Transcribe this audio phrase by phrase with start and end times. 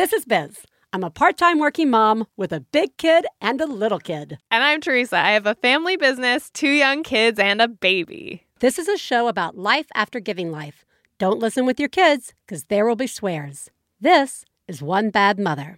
[0.00, 0.64] This is Biz.
[0.94, 4.38] I'm a part time working mom with a big kid and a little kid.
[4.50, 5.18] And I'm Theresa.
[5.18, 8.46] I have a family business, two young kids, and a baby.
[8.60, 10.86] This is a show about life after giving life.
[11.18, 13.70] Don't listen with your kids, because there will be swears.
[14.00, 15.76] This is One Bad Mother.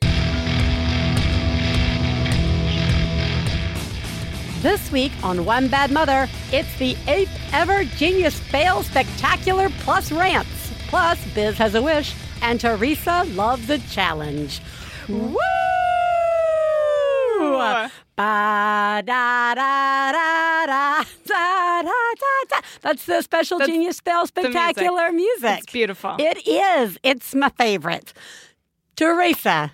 [4.61, 10.71] This week on One Bad Mother, it's the eighth ever Genius Fail Spectacular Plus Rants.
[10.87, 14.61] Plus, Biz has a wish, and Theresa loves the challenge.
[15.09, 15.37] Woo!
[17.39, 21.83] Ba da da da da da da
[22.51, 22.61] da.
[22.83, 25.43] That's the special That's genius spell spectacular music.
[25.43, 25.59] music.
[25.63, 26.17] It's beautiful.
[26.19, 26.99] It is.
[27.03, 28.13] It's my favorite.
[28.97, 29.73] Theresa,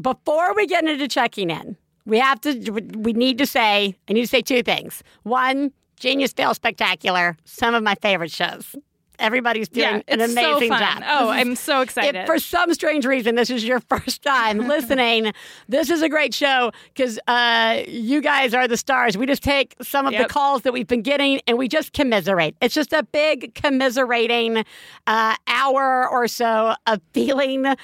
[0.00, 1.76] before we get into checking in,
[2.06, 2.70] we have to.
[2.96, 3.96] We need to say.
[4.08, 5.02] I need to say two things.
[5.24, 7.36] One, genius spell spectacular.
[7.44, 8.76] Some of my favorite shows.
[9.18, 11.02] Everybody's doing yeah, an amazing so job.
[11.06, 12.16] Oh, I'm so excited.
[12.16, 15.32] if for some strange reason this is your first time listening,
[15.68, 19.16] this is a great show because uh, you guys are the stars.
[19.16, 20.28] We just take some of Yep.
[20.28, 22.56] the calls that we've been getting and we just commiserate.
[22.60, 24.64] It's just a big commiserating
[25.06, 27.76] uh, hour or so of feeling uh,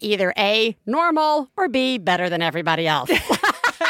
[0.00, 3.10] either A, normal, or B, better than everybody else.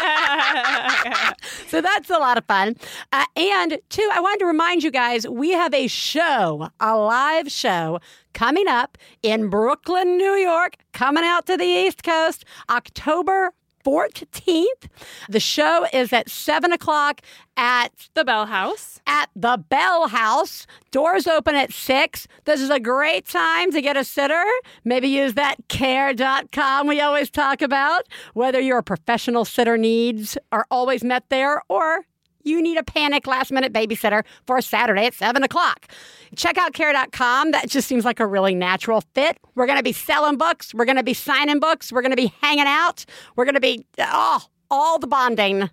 [1.68, 2.76] So that's a lot of fun.
[3.12, 7.50] Uh, and two, I wanted to remind you guys we have a show, a live
[7.50, 7.98] show
[8.32, 13.52] coming up in Brooklyn, New York, coming out to the East Coast, October
[13.84, 14.88] 14th.
[15.28, 17.20] The show is at 7 o'clock
[17.56, 19.00] at the Bell House.
[19.06, 20.66] at the Bell House.
[20.90, 22.26] Doors open at 6.
[22.44, 24.44] This is a great time to get a sitter.
[24.84, 28.08] Maybe use that care.com we always talk about.
[28.32, 32.06] Whether your professional sitter needs are always met there or
[32.44, 35.88] you need a panic last minute babysitter for Saturday at 7 o'clock.
[36.34, 37.52] Check out care.com.
[37.52, 39.38] That just seems like a really natural fit.
[39.54, 40.74] We're going to be selling books.
[40.74, 41.92] We're going to be signing books.
[41.92, 43.04] We're going to be hanging out.
[43.36, 45.70] We're going to be, oh, all the bonding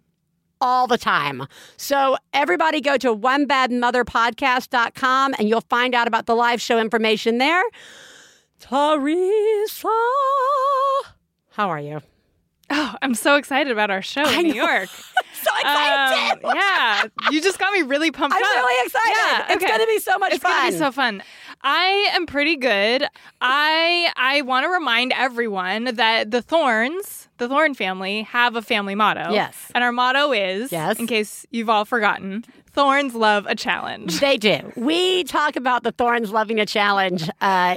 [0.62, 1.46] all the time.
[1.78, 7.64] So everybody go to onebadmotherpodcast.com and you'll find out about the live show information there.
[8.60, 9.88] Theresa,
[11.50, 12.02] how are you?
[12.70, 14.54] Oh, I'm so excited about our show I in New.
[14.54, 14.90] York.
[15.42, 16.46] So excited!
[16.46, 18.48] Um, yeah, you just got me really pumped I'm up.
[18.48, 19.31] really excited.
[19.62, 19.78] It's okay.
[19.78, 20.52] going to be so much It's fun.
[20.52, 21.24] gonna be so fun.
[21.62, 23.06] I am pretty good.
[23.40, 28.96] I I want to remind everyone that the Thorns, the Thorn family, have a family
[28.96, 29.32] motto.
[29.32, 29.56] Yes.
[29.76, 31.00] and our motto is, Yes.
[31.00, 34.20] in case you've all forgotten, Thorns love a challenge.
[34.20, 34.72] They do.
[34.76, 37.76] We talk about the Thorns loving a challenge uh,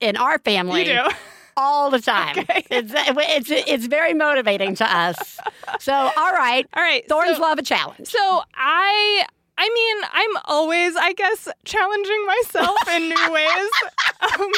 [0.00, 0.80] in our family.
[0.86, 1.08] You do.
[1.56, 2.36] All the time.
[2.70, 5.38] It's, it's, it's very motivating to us.
[5.80, 6.66] So, all right.
[6.76, 8.06] All right, Thorns so- love a challenge.
[8.08, 9.26] So I
[9.60, 13.70] I mean, I'm always, I guess, challenging myself in new ways.
[14.20, 14.50] Um,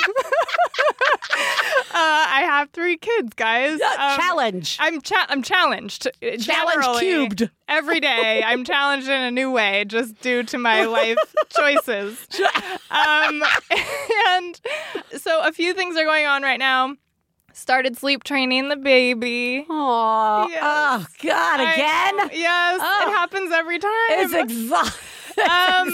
[1.93, 3.81] uh, I have three kids, guys.
[3.81, 4.77] Um, challenge.
[4.81, 6.07] I'm cha- I'm challenged.
[6.07, 7.51] uh, Challenge cubed.
[7.69, 11.19] Every day, I'm challenged in a new way, just due to my life
[11.51, 12.27] choices.
[12.91, 13.43] Um,
[14.29, 14.61] and
[15.19, 16.97] so, a few things are going on right now.
[17.53, 19.67] Started sleep training the baby.
[19.69, 20.49] Aw.
[20.49, 20.61] Yes.
[20.63, 22.17] Oh, God, again?
[22.17, 22.29] know.
[22.33, 23.09] Yes, Oh.
[23.09, 23.91] it happens every time.
[24.11, 25.07] It's exhausting.
[25.39, 25.91] Um,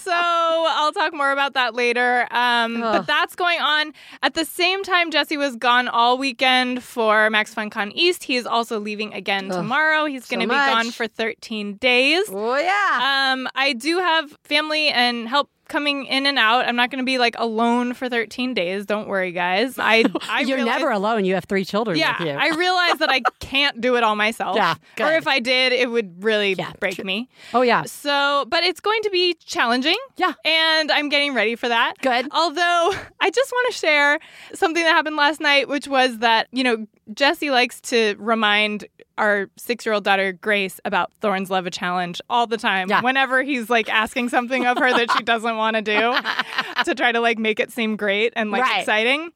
[0.00, 2.28] so I'll talk more about that later.
[2.30, 3.92] Um, but that's going on
[4.22, 5.10] at the same time.
[5.10, 8.22] Jesse was gone all weekend for MaxFunCon East.
[8.24, 10.04] He is also leaving again Ugh, tomorrow.
[10.04, 10.72] He's so going to be much.
[10.72, 12.26] gone for 13 days.
[12.28, 13.32] Oh, yeah.
[13.32, 16.66] Um, I do have family and help coming in and out.
[16.66, 18.86] I'm not going to be like alone for 13 days.
[18.86, 19.78] Don't worry, guys.
[19.78, 21.24] I, I You're realize- never alone.
[21.24, 22.34] You have three children yeah, with you.
[22.34, 24.56] I realize that I can't do it all myself.
[24.56, 27.04] Yeah, Or if I did, it would really Yeah, break true.
[27.04, 27.28] me.
[27.52, 27.82] oh, yeah.
[27.84, 29.96] So, but it's going to be challenging.
[30.16, 30.32] Yeah.
[30.44, 31.94] And I'm getting ready for that.
[32.02, 32.28] Good.
[32.30, 34.18] Although, I just want to share
[34.54, 38.86] something that happened last night, which was that, you know, Jesse likes to remind
[39.18, 42.88] our six year old daughter, Grace, about Thorn's Love a Challenge all the time.
[42.90, 43.00] Yeah.
[43.02, 46.16] Whenever he's like asking something of her that she doesn't want to do
[46.84, 48.80] to try to like make it seem great and like Right.
[48.80, 49.30] exciting.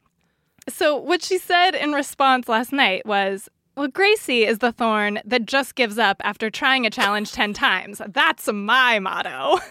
[0.68, 5.46] So, what she said in response last night was, well, Gracie is the thorn that
[5.46, 8.02] just gives up after trying a challenge 10 times.
[8.08, 9.58] That's my motto.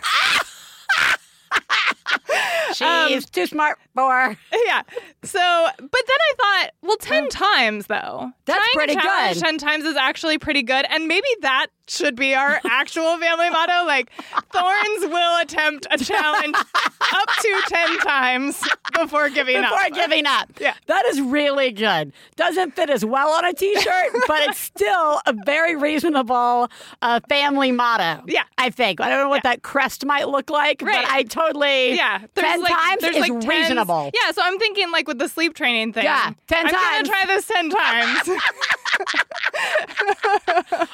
[2.74, 4.82] She's too smart for yeah.
[5.24, 8.32] So, but then I thought, well, 10 times though.
[8.46, 9.38] That's pretty good.
[9.38, 10.86] 10 times is actually pretty good.
[10.90, 13.86] And maybe that should be our actual family motto.
[13.86, 14.12] Like,
[14.54, 16.56] thorns will attempt a challenge
[17.02, 18.62] up to 10 times
[18.94, 19.88] before giving Before up.
[19.90, 20.52] Before giving up.
[20.60, 20.74] Yeah.
[20.88, 22.14] That is really good.
[22.36, 26.70] Doesn't fit as well on a t shirt, but it's still a very reasonable
[27.02, 28.24] uh, family motto.
[28.28, 28.44] Yeah.
[28.58, 29.02] I think.
[29.02, 31.04] I don't know what that crest might look like, Right.
[31.06, 31.96] but I totally.
[31.98, 33.48] Yeah, 10 like, times there's is like 10s.
[33.48, 34.12] reasonable.
[34.14, 36.04] Yeah, so I'm thinking like with the sleep training thing.
[36.04, 37.10] Yeah, 10 I'm times.
[37.10, 38.30] gonna try this ten times.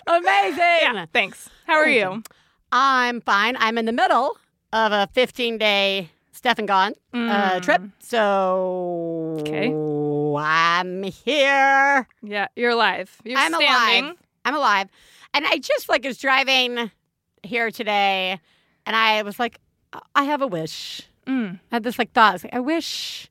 [0.08, 0.58] Amazing.
[0.82, 1.50] yeah, thanks.
[1.68, 2.24] How are you?
[2.72, 3.56] I'm fine.
[3.60, 4.38] I'm in the middle
[4.72, 7.82] of a 15 day Stefan Gone uh, trip.
[8.00, 9.42] So Mm.
[9.42, 9.74] Okay.
[10.36, 12.08] I'm here.
[12.22, 13.16] Yeah, you're alive.
[13.24, 14.04] You're I'm standing.
[14.06, 14.18] alive.
[14.46, 14.88] I'm alive.
[15.34, 16.92] And I just like was driving
[17.44, 18.40] here today
[18.86, 19.60] and I was like,
[20.16, 21.04] I have a wish.
[21.28, 21.60] Mm.
[21.72, 22.36] I had this like thought.
[22.36, 23.30] I like, I wish.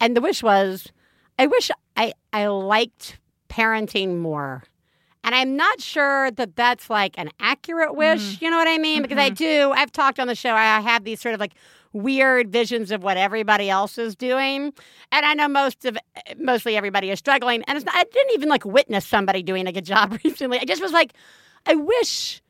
[0.00, 0.88] And the wish was,
[1.38, 3.18] I wish I, I liked
[3.48, 4.64] parenting more.
[5.24, 8.40] And I'm not sure that that's like an accurate wish.
[8.40, 9.02] You know what I mean?
[9.02, 11.54] Because I do, I've talked on the show, I have these sort of like
[11.92, 14.72] weird visions of what everybody else is doing.
[15.10, 15.98] And I know most of,
[16.38, 17.64] mostly everybody is struggling.
[17.66, 20.60] And it's not, I didn't even like witness somebody doing a good job recently.
[20.60, 21.14] I just was like,
[21.66, 22.40] I wish,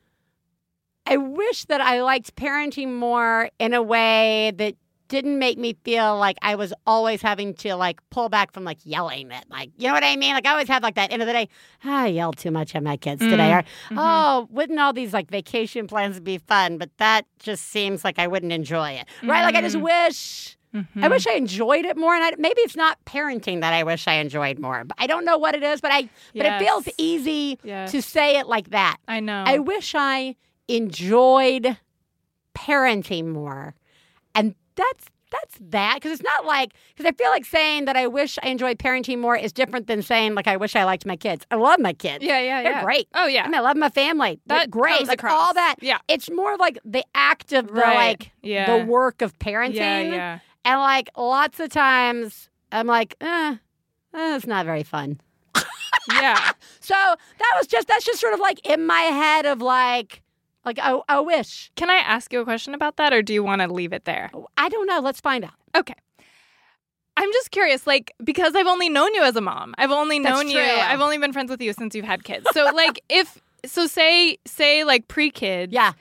[1.09, 4.75] I wish that I liked parenting more in a way that
[5.07, 8.79] didn't make me feel like I was always having to like pull back from like
[8.83, 10.33] yelling at like you know what I mean?
[10.33, 11.47] Like I always had like that end of the day,
[11.85, 13.37] ah, I yelled too much at my kids today.
[13.37, 13.53] Mm-hmm.
[13.53, 13.97] Or mm-hmm.
[13.99, 16.77] oh, wouldn't all these like vacation plans be fun?
[16.77, 19.07] But that just seems like I wouldn't enjoy it.
[19.23, 19.43] Right?
[19.43, 19.83] Like I just mm.
[19.83, 21.09] wish I mm-hmm.
[21.09, 22.13] wish I enjoyed it more.
[22.13, 24.83] And I, maybe it's not parenting that I wish I enjoyed more.
[24.83, 27.91] But I don't know what it is, but I but it feels easy Yes.
[27.91, 28.97] to say it like that.
[29.07, 29.43] I know.
[29.45, 30.35] I wish I
[30.67, 31.77] enjoyed
[32.55, 33.75] parenting more.
[34.35, 38.07] And that's that's that because it's not like because I feel like saying that I
[38.07, 41.17] wish I enjoyed parenting more is different than saying like I wish I liked my
[41.17, 41.45] kids.
[41.51, 42.23] I love my kids.
[42.23, 42.63] yeah, yeah, yeah.
[42.63, 42.83] They're yeah.
[42.83, 43.07] great.
[43.13, 43.43] Oh yeah.
[43.43, 44.39] I, mean, I love my family.
[44.45, 44.97] They're great.
[44.97, 45.47] comes like across.
[45.47, 45.75] all that.
[45.81, 45.97] Yeah.
[46.07, 47.95] It's more like the act of the Right.
[47.95, 48.77] like Yeah.
[48.77, 49.75] the work of parenting.
[49.75, 50.39] Yeah, yeah.
[50.63, 53.55] And like lots of times I'm like, eh,
[54.13, 55.19] eh, it's not very fun.
[56.13, 56.51] Yeah.
[56.79, 60.21] So that was just that's just sort of like in my head of like
[60.67, 61.71] like I, I wish.
[61.75, 64.05] Can I ask you a question about that or do you want to leave it
[64.05, 64.29] there?
[64.33, 64.99] Oh, I don't know.
[64.99, 65.53] Let's find out.
[65.73, 65.95] Okay.
[67.15, 69.73] I'm just curious, like, because I've only known you as a mom.
[69.79, 70.59] I've only That's known you.
[70.59, 72.45] I've only been friends with you since you've had kids.
[72.51, 75.71] So, like, if so, say, say, like, pre-kid.
[75.71, 75.93] Yeah.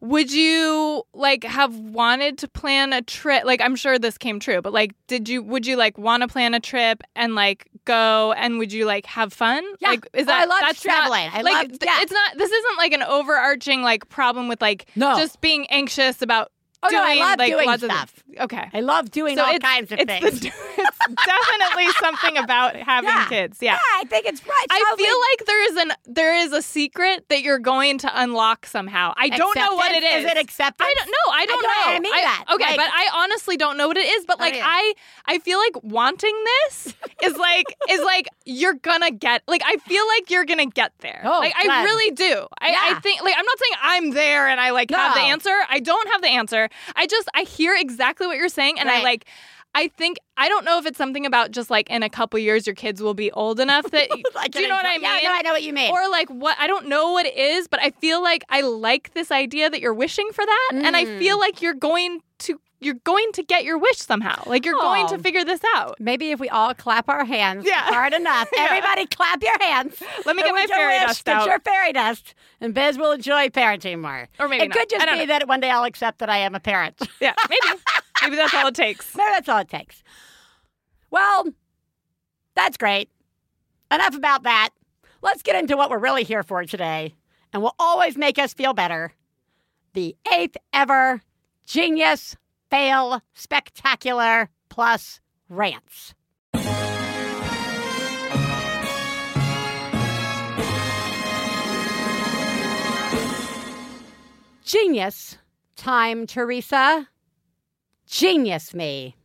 [0.00, 3.44] Would you like have wanted to plan a trip?
[3.44, 5.42] Like, I'm sure this came true, but like, did you?
[5.42, 8.32] Would you like want to plan a trip and like go?
[8.36, 9.64] And would you like have fun?
[9.80, 9.88] Yeah.
[9.90, 11.30] Like, is Oh, that I loved that's not- traveling.
[11.32, 12.02] I like, loved- th- yeah.
[12.02, 12.36] It's not.
[12.36, 15.16] This isn't like an overarching like problem with like No.
[15.16, 16.52] just being anxious about
[16.86, 18.14] Oh, no, I love like doing lots stuff.
[18.36, 18.68] of okay.
[18.72, 20.40] I love doing So all kinds of things.
[20.40, 23.26] The, it's definitely something about having Yeah.
[23.28, 23.58] kids.
[23.60, 23.72] Yeah.
[23.72, 24.66] yeah, I think it's right.
[24.70, 28.66] I feel like there is an there is a secret that you're going to unlock
[28.66, 29.14] somehow.
[29.16, 30.18] I don't know what it Acceptance?
[30.18, 30.24] is.
[30.26, 30.88] Is it acceptance?
[30.90, 31.32] I don't know.
[31.32, 31.96] I don't don't know.
[31.96, 32.44] I mean that.
[32.54, 34.24] Okay, Like- but I honestly don't know what it is.
[34.26, 34.64] But oh, like yeah.
[34.66, 34.94] I,
[35.26, 39.42] I feel like wanting this is like is like you're gonna get.
[39.48, 41.22] Like I feel like you're gonna get there.
[41.24, 42.46] Oh, like I really do.
[42.60, 45.54] I, I think like I'm not saying I'm there and I like have the answer.
[45.68, 46.68] I don't have the answer.
[46.94, 49.26] I just I hear exactly what you're saying and I like.
[49.74, 52.66] I think I don't know if it's something about just like in a couple years
[52.66, 55.02] your kids will be old enough that Like do you know what I mean?
[55.02, 55.90] Yeah, no, I know what you mean.
[55.92, 59.12] or like what I don't know what it is, but I feel like I like
[59.12, 61.18] this idea that you're wishing for that, and I Mm.
[61.18, 64.42] feel like you're going to you're going to get your wish somehow.
[64.46, 65.16] Like you're going Oh.
[65.16, 65.96] to figure this out.
[65.98, 67.80] Maybe if we all clap our hands Yeah.
[67.82, 68.48] hard enough.
[68.54, 68.64] Yeah.
[68.68, 70.00] Everybody clap your hands.
[70.26, 71.46] Let me get my fairy wish dust Get out.
[71.46, 72.34] your fairy dust.
[72.60, 74.28] And Biz will enjoy parenting more.
[74.38, 74.76] Or maybe it not.
[74.78, 75.26] could just be know.
[75.26, 77.00] that one day I'll accept that I am a parent.
[77.20, 77.80] Yeah, maybe
[78.22, 79.14] maybe that's all it takes.
[79.16, 80.02] Maybe that's all it takes.
[81.10, 81.46] Well,
[82.54, 83.08] that's great.
[83.90, 84.70] Enough about that.
[85.22, 87.14] Let's get into what we're really here for today,
[87.52, 89.12] and will always make us feel better.
[89.94, 91.22] The eighth ever
[91.66, 92.36] Genius
[92.76, 96.12] Fail Spectacular Plus Rants.
[104.62, 105.38] Genius
[105.76, 107.08] time, Theresa.
[108.06, 109.16] Genius me.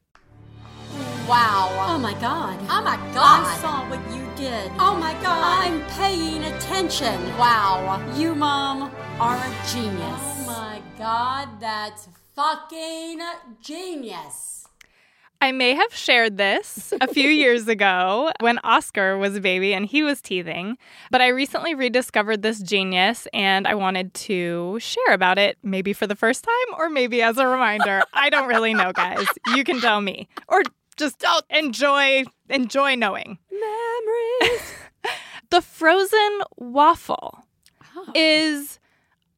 [1.27, 1.75] Wow.
[1.89, 2.57] Oh my god.
[2.69, 3.45] Oh my God.
[3.45, 4.71] I saw what you did.
[4.79, 5.65] Oh my god.
[5.65, 7.21] I'm paying attention.
[7.37, 8.01] Wow.
[8.15, 8.83] You, Mom,
[9.19, 10.21] are a genius.
[10.21, 12.07] Oh my god, that's
[12.41, 13.19] fucking
[13.61, 14.65] genius.
[15.43, 19.85] I may have shared this a few years ago when Oscar was a baby and
[19.85, 20.77] he was teething,
[21.11, 26.07] but I recently rediscovered this genius and I wanted to share about it, maybe for
[26.07, 28.01] the first time or maybe as a reminder.
[28.13, 29.25] I don't really know, guys.
[29.55, 30.27] You can tell me.
[30.47, 30.63] Or
[30.97, 33.37] just don't enjoy enjoy knowing.
[33.51, 34.61] Memories.
[35.49, 37.43] The frozen waffle.
[37.93, 38.09] Oh.
[38.15, 38.79] is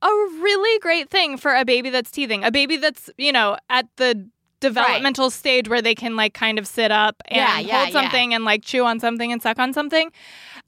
[0.03, 0.07] a
[0.41, 2.43] really great thing for a baby that's teething.
[2.43, 4.29] A baby that's, you know, at the
[4.59, 8.33] developmental stage where they can like kind of sit up and Yeah, yeah, hold something
[8.33, 10.11] and like chew on something and suck on something.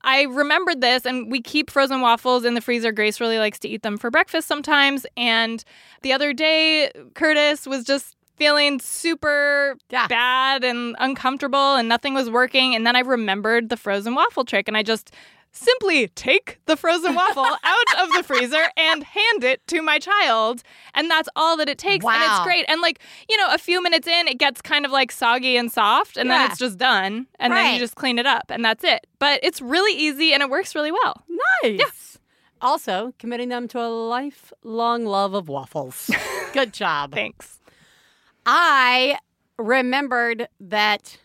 [0.04, 2.92] I remembered this and we keep frozen waffles in the freezer.
[2.92, 5.06] Grace really likes to eat them for breakfast sometimes.
[5.16, 5.64] And
[6.02, 10.08] the other day, Curtis was just feeling super Yeah.
[10.08, 12.76] bad and uncomfortable and nothing was working.
[12.76, 15.12] And then I remembered the frozen waffle trick and I just
[15.56, 20.62] simply take the frozen waffle out of the freezer and hand it to my child.
[20.94, 22.06] And that's all that it takes.
[22.06, 22.66] And it's great.
[22.68, 25.72] And like, you know, a few minutes in, it gets kind of like soggy and
[25.72, 26.40] soft and Yeah.
[26.40, 27.28] then it's just done.
[27.40, 29.08] And then you just clean it up and that's it.
[29.20, 31.24] But it's really easy and it works really well.
[31.64, 32.18] Nice.
[32.62, 36.10] Also, committing them to a lifelong love of waffles.
[36.54, 37.14] Good job.
[37.14, 37.60] Thanks.
[38.46, 39.18] I
[39.58, 41.18] remembered that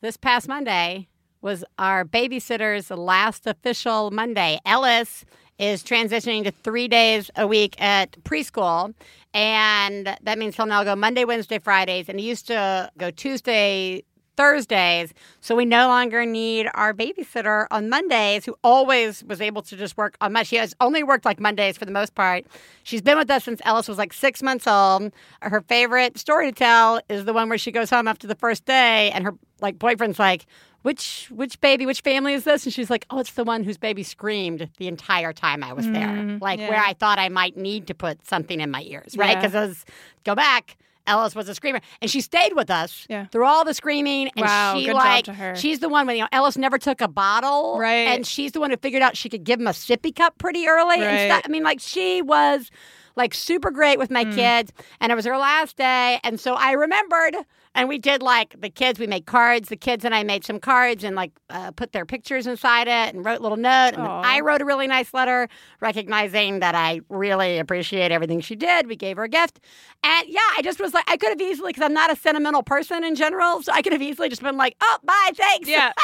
[0.00, 1.08] this past Monday
[1.42, 4.60] was our babysitter's last official Monday.
[4.64, 5.24] Ellis
[5.58, 8.94] is transitioning to three days a week at preschool.
[9.34, 12.08] And that means he'll now go Monday, Wednesday, Fridays.
[12.08, 14.02] And he used to go Tuesday,
[14.36, 15.12] Thursdays.
[15.42, 19.98] So we no longer need our babysitter on Mondays, who always was able to just
[19.98, 20.46] work on Monday.
[20.46, 22.46] She has only worked like Mondays for the most part.
[22.82, 25.12] She's been with us since Ellis was like six months old.
[25.42, 28.64] Her favorite story to tell is the one where she goes home after the first
[28.64, 30.46] day and her like boyfriend's like,
[30.82, 32.64] which which baby, which family is this?
[32.64, 35.86] And she's like, oh, it's the one whose baby screamed the entire time I was
[35.86, 36.68] there, mm, like yeah.
[36.68, 39.36] where I thought I might need to put something in my ears, right?
[39.36, 39.66] Because Yeah.
[39.66, 39.84] Because
[40.24, 40.76] go back.
[41.06, 43.24] Ellis was a screamer, and she stayed with us Yeah.
[43.26, 44.30] through all the screaming.
[44.36, 45.56] And Wow, she good job to her.
[45.56, 48.06] she's the one when you know Ellis never took a bottle, Right.
[48.06, 50.68] And she's the one who figured out she could give him a sippy cup pretty
[50.68, 51.26] early and Right.
[51.30, 51.42] stuff.
[51.44, 52.70] I mean, like she was
[53.16, 54.34] like super great with my mm.
[54.34, 57.34] kids, and it was her last day, and so I remembered.
[57.74, 58.98] And we did like the kids.
[58.98, 59.68] We made cards.
[59.68, 63.14] The kids and I made some cards and like uh, put their pictures inside it
[63.14, 63.92] and wrote a little note.
[63.94, 64.02] And.
[64.02, 65.48] I wrote a really nice letter
[65.80, 68.88] recognizing that I really appreciate everything she did.
[68.88, 69.60] We gave her a gift,
[70.02, 72.62] and yeah, I just was like, I could have easily because I'm not a sentimental
[72.64, 75.68] person in general, so I could have easily just been like, oh, bye, thanks.
[75.68, 75.92] Yeah.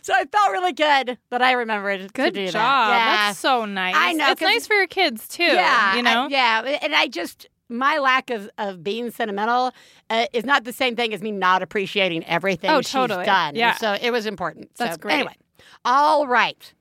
[0.00, 2.54] So I felt really good that I remembered to Good do job.
[2.54, 2.88] that.
[2.96, 3.26] Yeah.
[3.28, 3.94] That's so nice.
[3.96, 5.42] I know, It's nice for your kids too.
[5.42, 6.24] Yeah, You know?
[6.24, 9.72] I- yeah, and I just my lack of, of being sentimental
[10.10, 13.24] uh, is not the same thing as me not appreciating everything Oh, she's totally.
[13.24, 13.54] done.
[13.56, 13.74] Yeah.
[13.76, 14.70] so it was important.
[14.76, 15.14] That's so, great.
[15.14, 15.36] Anyway,
[15.84, 16.72] all right,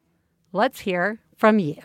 [0.51, 1.75] let's hear from you.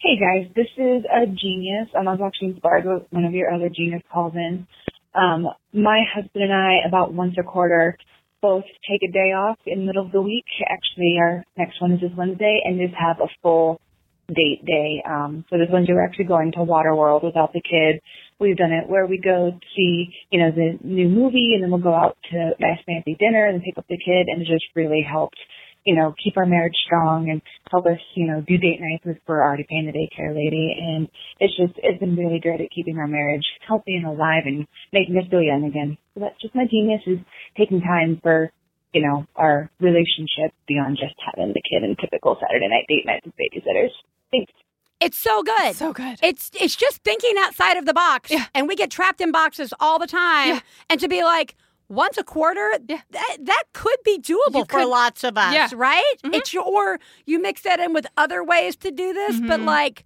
[0.00, 1.88] Hey guys, this is a genius.
[1.98, 4.66] Um, I was actually inspired with one of your other genius calls in.
[5.14, 7.96] Um, my husband and I, about once a quarter,
[8.42, 10.44] both take a day off in the middle of the week.
[10.68, 13.80] Actually, our next one is this Wednesday, and just have a full
[14.28, 15.02] date day.
[15.08, 18.00] Um, so this ones we're actually going to Waterworld without the kid.
[18.40, 21.80] We've done it where we go see, you know, the new movie, and then we'll
[21.80, 25.06] go out to nice fancy dinner and pick up the kid, and it just really
[25.08, 25.38] helped
[25.84, 29.18] you know, keep our marriage strong and help us, you know, do date nights with
[29.28, 32.96] we're already paying the daycare lady and it's just it's been really great at keeping
[32.98, 35.96] our marriage healthy and alive and making us feel young again.
[36.14, 37.18] So that's just my genius is
[37.56, 38.50] taking time for,
[38.92, 43.26] you know, our relationship beyond just having the kid and typical Saturday night date nights
[43.26, 43.92] with babysitters.
[44.32, 44.52] Thanks.
[45.00, 45.74] It's so good.
[45.74, 46.18] So good.
[46.22, 48.30] It's it's just thinking outside of the box.
[48.30, 48.44] Yeah.
[48.54, 50.48] And we get trapped in boxes all the time.
[50.54, 50.60] Yeah.
[50.88, 51.56] And to be like,
[51.88, 53.00] once a quarter, Yeah.
[53.10, 55.68] that, that could be doable You for could- lots of us, Yeah.
[55.74, 56.14] right?
[56.24, 56.34] Mhm.
[56.34, 59.66] It's your, or you mix that in with other ways to do this, but Mhm.
[59.66, 60.04] like,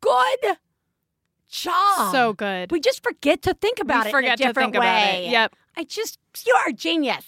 [0.00, 0.56] good
[1.50, 2.12] job.
[2.12, 2.70] so good.
[2.70, 5.02] we just forget to think about we it forget in a different to think way.
[5.10, 5.30] about it.
[5.30, 5.56] Yep.
[5.76, 7.26] I just, you are a genius.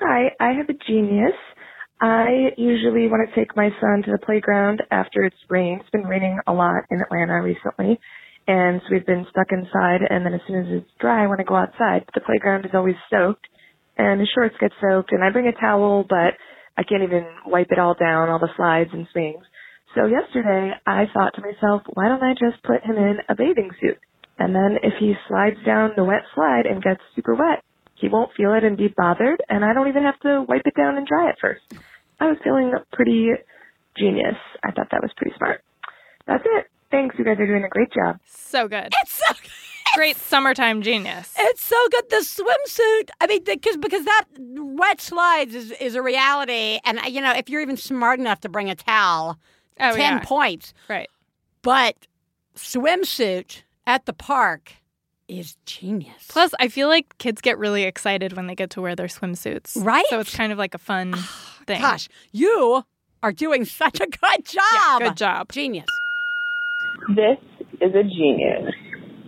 [0.00, 1.34] Hi, I have a genius.
[2.02, 5.82] I usually want to take my son to the playground after it's rained.
[5.82, 8.00] It's been raining a lot in Atlanta recently.
[8.48, 11.38] And so we've been stuck inside and then as soon as it's dry I want
[11.38, 12.02] to go outside.
[12.04, 13.46] But the playground is always soaked
[13.96, 16.34] and his shorts get soaked and I bring a towel but
[16.76, 19.44] I can't even wipe it all down, all the slides and swings.
[19.94, 23.70] So yesterday I thought to myself, why don't I just put him in a bathing
[23.80, 23.98] suit?
[24.40, 27.62] And then if he slides down the wet slide and gets super wet,
[27.94, 30.74] he won't feel it and be bothered, and I don't even have to wipe it
[30.74, 31.62] down and dry it first.
[32.22, 33.30] I was feeling pretty
[33.98, 34.36] genius.
[34.62, 35.60] I thought that was pretty smart.
[36.26, 36.66] That's it.
[36.90, 37.16] Thanks.
[37.18, 38.20] You guys are doing a great job.
[38.26, 38.92] So good.
[39.02, 39.34] It's so
[39.96, 41.34] Great summertime genius.
[41.36, 42.08] It's so good.
[42.08, 43.10] The swimsuit.
[43.20, 47.50] I mean, because because that wet slides is, is a reality, and you know, if
[47.50, 49.38] you're even smart enough to bring a towel,
[49.80, 50.18] Oh, ten yeah.
[50.20, 50.72] points.
[50.88, 51.10] Right.
[51.60, 52.06] But
[52.56, 54.72] swimsuit at the park
[55.28, 56.24] is genius.
[56.28, 59.82] Plus, I feel like kids get really excited when they get to wear their swimsuits.
[59.84, 60.04] Right?
[60.08, 61.51] So it's kind of like a fun ah.
[61.66, 61.80] Thing.
[61.80, 62.84] gosh, you
[63.22, 64.62] are doing such a good job.
[64.72, 65.52] Yeah, good job.
[65.52, 65.86] Genius.
[67.08, 67.38] This
[67.80, 68.72] is a genius.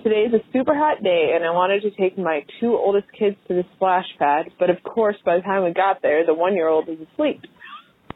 [0.03, 3.37] Today is a super hot day, and I wanted to take my two oldest kids
[3.49, 6.55] to the splash pad, but of course, by the time we got there, the one
[6.55, 7.41] year old was asleep.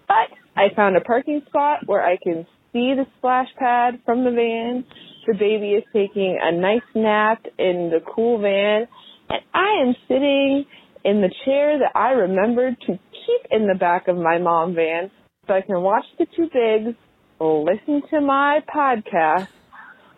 [0.07, 4.31] But I found a parking spot where I can see the splash pad from the
[4.31, 4.85] van.
[5.27, 8.87] The baby is taking a nice nap in the cool van,
[9.31, 10.67] and I am sitting
[11.05, 12.99] in the chair that I remembered to
[13.29, 15.11] keep in the back of my mom van
[15.47, 16.97] so I can watch the two bigs,
[17.41, 19.49] listen to my podcast,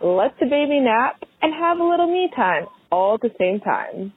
[0.01, 4.13] let the baby nap, and have a little me time all at the same time.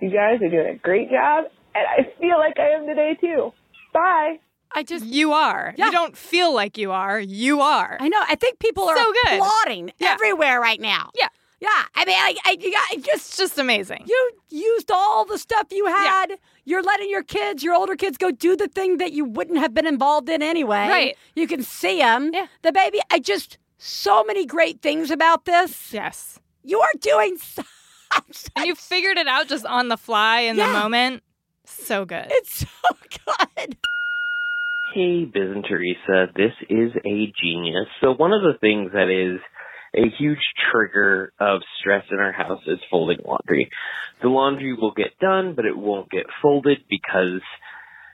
[0.00, 3.52] You guys are doing a great job, and I feel like I am today too.
[3.92, 4.36] Bye.
[4.74, 5.74] I just You are.
[5.78, 5.86] Yeah.
[5.86, 7.18] You don't feel like you are.
[7.18, 7.96] You are.
[8.00, 8.20] I know.
[8.28, 9.40] I think people are So good.
[9.40, 10.12] applauding Yeah.
[10.12, 11.10] everywhere right now.
[11.14, 11.28] Yeah.
[11.60, 11.68] Yeah.
[11.94, 14.04] I mean, I, I, you got, just It's just amazing.
[14.06, 16.26] you used all the stuff you had.
[16.64, 19.74] You're letting your kids, your older kids, go do the thing that you wouldn't have
[19.74, 20.86] been involved in anyway.
[20.88, 21.16] Right.
[21.34, 22.30] You can see them.
[22.32, 22.46] Yeah.
[22.62, 23.00] The baby.
[23.10, 25.92] I just so many great things about this.
[25.92, 26.38] Yes.
[26.62, 27.38] You are doing.
[28.32, 30.68] So, And you figured it out just on the fly in Yeah.
[30.68, 31.22] the moment.
[31.66, 32.26] So good.
[32.30, 32.96] it's so
[33.56, 33.76] good.
[34.94, 37.86] Hey, Biz and Theresa, this is a genius.
[38.00, 39.40] So one of the things that is
[39.98, 40.38] a huge
[40.70, 43.68] trigger of stress in our house is folding laundry.
[44.22, 47.42] The laundry will get done, but it won't get folded because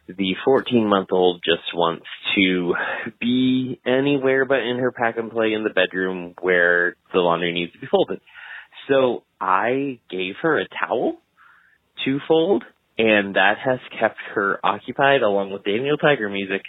[0.07, 2.75] the 14 month old just wants to
[3.21, 7.73] be anywhere but in her pack and play in the bedroom where the laundry needs
[7.73, 8.21] to be folded.
[8.88, 11.17] So I gave her a towel
[12.05, 12.64] to fold
[12.99, 16.62] and that has kept her occupied along with Daniel Tiger music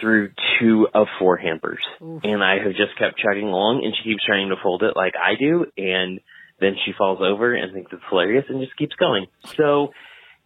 [0.00, 1.80] through two of four hampers.
[2.00, 5.14] And I have just kept chugging along and she keeps trying to fold it like
[5.16, 6.20] I do and
[6.60, 9.26] then she falls over and thinks it's hilarious and just keeps going.
[9.56, 9.92] So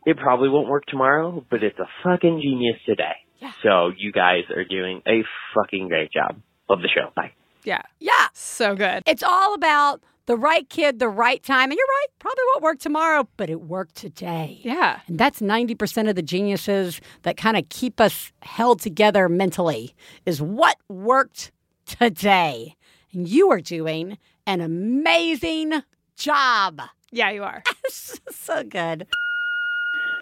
[0.04, 3.14] it probably won't work tomorrow, but it's a fucking genius today.
[3.62, 5.22] So you guys are doing a
[5.54, 6.36] fucking great job.
[6.68, 7.10] Love the show.
[7.16, 7.32] Bye.
[7.64, 7.82] yeah.
[7.98, 8.28] Yeah.
[8.34, 9.02] So good.
[9.06, 11.70] It's all about the right kid, the right time.
[11.70, 12.06] And you're right.
[12.18, 14.60] Probably won't work tomorrow, but it worked today.
[14.62, 15.00] Yeah.
[15.06, 19.94] And that's 90% of the geniuses that kind of keep us held together mentally
[20.26, 21.52] is what worked
[21.86, 22.76] today.
[23.12, 25.82] And you are doing an amazing
[26.16, 26.80] job.
[27.10, 27.62] Yeah, you are.
[27.88, 29.06] so good.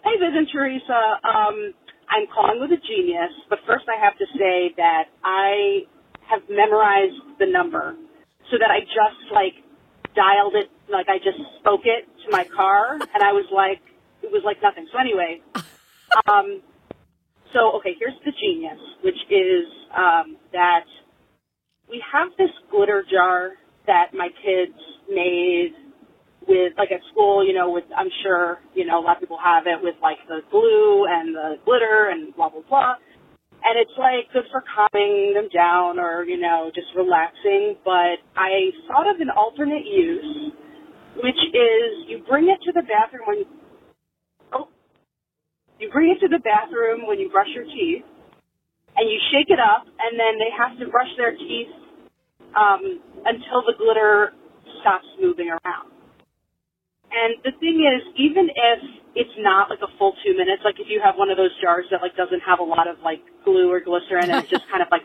[0.03, 1.21] Hey, Biz and Theresa.
[1.23, 1.75] Um,
[2.09, 5.87] I'm calling with a genius, but first I have to say that I
[6.27, 7.95] have memorized the number
[8.51, 9.55] so that I just like
[10.15, 13.81] dialed it, like I just spoke it to my car, and I was like,
[14.23, 14.87] it was like nothing.
[14.93, 15.41] So anyway,
[16.29, 16.63] um,
[17.53, 20.85] so okay, here's the genius, which is um, that
[21.89, 23.51] we have this glitter jar
[23.87, 25.75] that my kids made
[26.47, 29.39] with like at school, you know, with I'm sure, you know, a lot of people
[29.43, 32.95] have it with like the glue and the glitter and blah blah blah.
[33.63, 37.77] And it's like good for calming them down or, you know, just relaxing.
[37.85, 40.53] But I thought of an alternate use,
[41.17, 43.39] which is you bring it to the bathroom when
[44.53, 44.69] oh
[45.79, 48.05] you bring it to the bathroom when you brush your teeth
[48.97, 51.73] and you shake it up and then they have to brush their teeth
[52.57, 54.33] um, until the glitter
[54.81, 55.90] stops moving around.
[57.11, 58.79] And the thing is, even if
[59.19, 61.87] it's not like a full two minutes, like if you have one of those jars
[61.91, 64.83] that like doesn't have a lot of like glue or glycerin and it just kind
[64.83, 65.03] of like,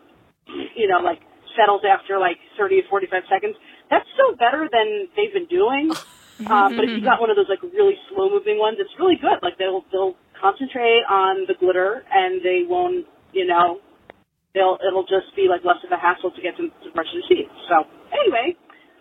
[0.77, 1.21] you know, like
[1.57, 3.55] settles after like 30 to 45 seconds,
[3.89, 5.93] that's still better than they've been doing.
[6.45, 9.15] Um, but if you got one of those like really slow moving ones, it's really
[9.15, 9.39] good.
[9.41, 13.79] Like they'll, they'll concentrate on the glitter and they won't, you know,
[14.53, 17.23] they'll, it'll just be like less of a hassle to get them to brush the
[17.25, 17.49] teeth.
[17.71, 18.53] So anyway,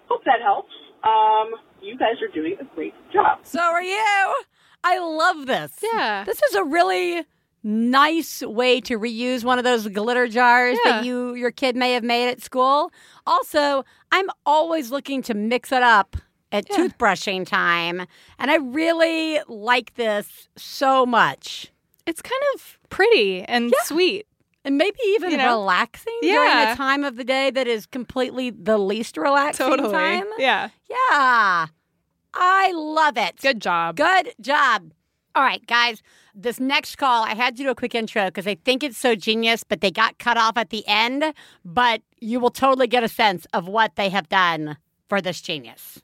[0.09, 0.73] hope that helps.
[1.03, 1.53] Um,
[1.85, 3.39] you guys are doing a great job.
[3.43, 4.35] So are you.
[4.83, 5.73] I love this.
[5.93, 6.25] Yeah.
[6.25, 7.25] This is a really
[7.63, 10.93] nice way to reuse one of those glitter jars Yeah.
[10.93, 12.93] that you your kid may have made at school.
[13.27, 16.17] Also, I'm always looking to mix it up
[16.53, 16.77] at Yeah.
[16.77, 18.07] toothbrushing time,
[18.39, 21.73] and I really like this so much.
[22.07, 24.27] It's kind of pretty and sweet.
[24.65, 25.59] And maybe even You know?
[25.61, 26.73] relaxing during Yeah.
[26.73, 29.93] a time of the day that is completely the least relaxing Totally.
[29.93, 30.25] time.
[30.39, 30.71] Yeah.
[30.89, 31.67] Yeah.
[32.33, 33.37] I love it.
[33.41, 33.97] Good job.
[33.97, 34.93] Good job.
[35.35, 36.03] All right, guys.
[36.35, 39.15] This next call, I had to do a quick intro because I think it's so
[39.15, 41.33] genius, but they got cut off at the end.
[41.65, 44.77] But you will totally get a sense of what they have done
[45.09, 46.03] for this genius.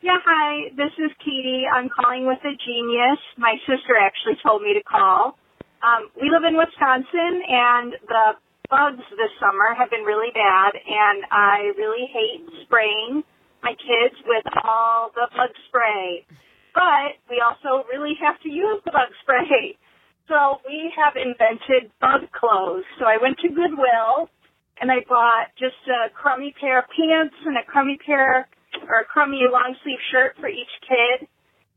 [0.00, 0.68] Yeah, hi.
[0.76, 1.64] This is Katie.
[1.74, 3.18] I'm calling with a genius.
[3.38, 5.38] My sister actually told me to call.
[5.84, 8.40] Um, we live in Wisconsin, and the
[8.72, 13.20] bugs this summer have been really bad, and I really hate spraying
[13.60, 16.24] my kids with all the bug spray.
[16.72, 19.76] But we also really have to use the bug spray.
[20.24, 22.88] So we have invented bug clothes.
[22.96, 24.32] So I went to Goodwill
[24.80, 28.48] and I bought just a crummy pair of pants and a crummy pair
[28.88, 31.28] or a crummy long sleeve shirt for each kid.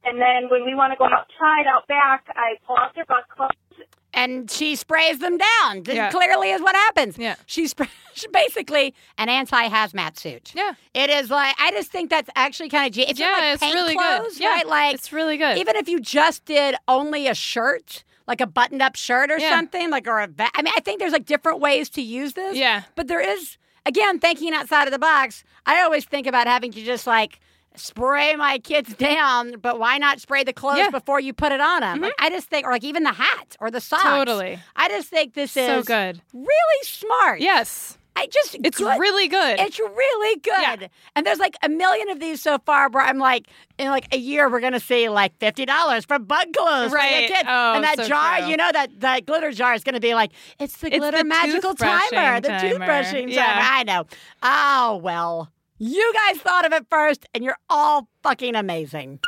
[0.08, 3.28] And then when we want to go outside, out back, I pull out their bug
[3.28, 3.67] clothes
[4.14, 5.84] and she sprays them down.
[5.86, 6.10] Yeah.
[6.12, 7.18] clearly is what happens.
[7.18, 7.36] Yeah.
[7.46, 10.52] Spray, she's basically an anti-hazmat suit.
[10.56, 10.74] Yeah.
[10.94, 13.64] It is like I just think that's actually kind of ge- it's Yeah, like it's
[13.64, 14.40] paint really clothes, good.
[14.44, 14.68] Yeah, right?
[14.68, 15.58] Like it's really good.
[15.58, 19.50] even if you just did only a shirt, like a buttoned-up shirt or Yeah.
[19.50, 22.34] something, like or a va- I mean, I think there's like different ways to use
[22.34, 22.56] this.
[22.58, 22.84] Yeah.
[22.96, 25.44] But there is again thinking outside of the box.
[25.66, 27.40] I always think about having to just like
[27.80, 30.84] spray my kids down, but why not spray the clothes Yeah.
[30.86, 30.92] Mm-hmm.
[30.98, 32.02] before you put it on them?
[32.02, 34.04] Like, I just think, or like even the hat or the socks.
[34.04, 34.60] Totally.
[34.76, 36.22] I just think this is So good.
[36.34, 37.40] really smart.
[37.42, 37.98] Yes.
[38.20, 39.00] I just It's good.
[39.00, 39.60] really good.
[39.60, 40.82] It's really good.
[40.82, 40.88] Yeah.
[41.16, 43.46] And there's like a million of these so far where I'm like,
[43.78, 46.98] in like a year, we're going to see like $50 for bug clothes for your
[46.98, 47.28] Right.
[47.28, 47.44] kids.
[47.48, 48.48] Oh, and that so jar, true.
[48.48, 51.20] you know, that, that glitter jar is going to be like, it's the It's glitter
[51.20, 52.86] the magical timer, toothbrushing the timer.
[52.86, 53.46] toothbrushing Yeah.
[53.54, 53.62] timer.
[53.70, 54.06] I know.
[54.42, 55.52] Oh, well.
[55.80, 59.20] You guys thought of it first, and you're all fucking amazing.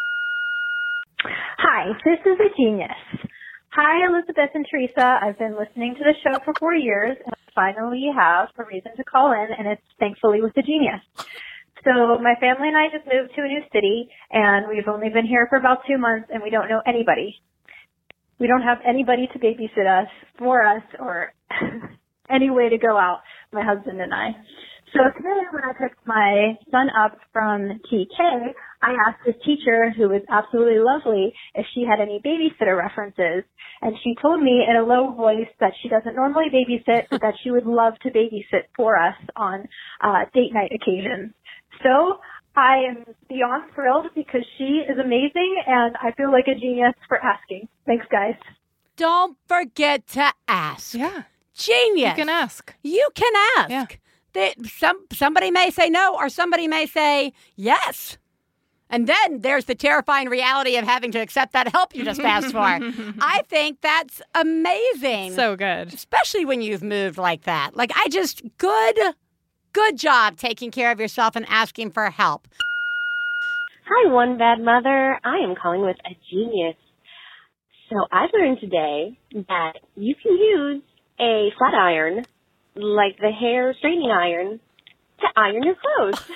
[1.22, 2.90] Hi, this is a genius.
[3.70, 5.20] Hi, Elizabeth and Theresa.
[5.22, 9.04] I've been listening to the show for four years, and finally have a reason to
[9.04, 11.02] call in, and it's thankfully with a genius.
[11.84, 15.28] So my family and I just moved to a new city, and we've only been
[15.28, 17.36] here for about two months, and we don't know anybody.
[18.40, 20.10] We don't have anybody to babysit us,
[20.40, 21.32] for us, or
[22.28, 23.20] any way to go out,
[23.54, 24.32] my husband and I.
[24.94, 30.10] So today when I picked my son up from TK, I asked his teacher, who
[30.10, 33.44] was absolutely lovely, if she had any babysitter references.
[33.82, 37.36] And she told me in a low voice that she doesn't normally babysit, but that
[37.44, 39.68] she would love to babysit for us on
[40.02, 41.34] uh, date night occasions.
[41.84, 42.18] So
[42.56, 47.18] I am beyond thrilled because she is amazing and I feel like a genius for
[47.18, 47.68] asking.
[47.86, 48.36] Thanks guys.
[48.98, 50.94] Don't forget to ask.
[50.94, 51.24] yeah.
[51.54, 52.12] Genius.
[52.12, 52.74] You can ask.
[52.82, 53.70] You can ask.
[53.70, 53.86] Yeah.
[54.34, 58.18] They, some somebody may say no, or somebody may say yes.
[58.92, 62.52] And then there's the terrifying reality of having to accept that help you just asked
[62.52, 62.58] for.
[63.22, 65.34] I think that's amazing.
[65.34, 65.94] So good.
[65.94, 67.76] especially when you've moved like that.
[67.76, 68.98] Like I just good
[69.74, 72.48] good job taking care of yourself and asking for help.
[73.88, 75.20] Hi, One Bad Mother.
[75.24, 76.76] I am calling with a genius.
[77.90, 80.84] So I've learned today that you can use
[81.20, 82.24] a flat iron,
[82.80, 84.60] like the hair straightening iron,
[85.20, 86.20] to iron your clothes.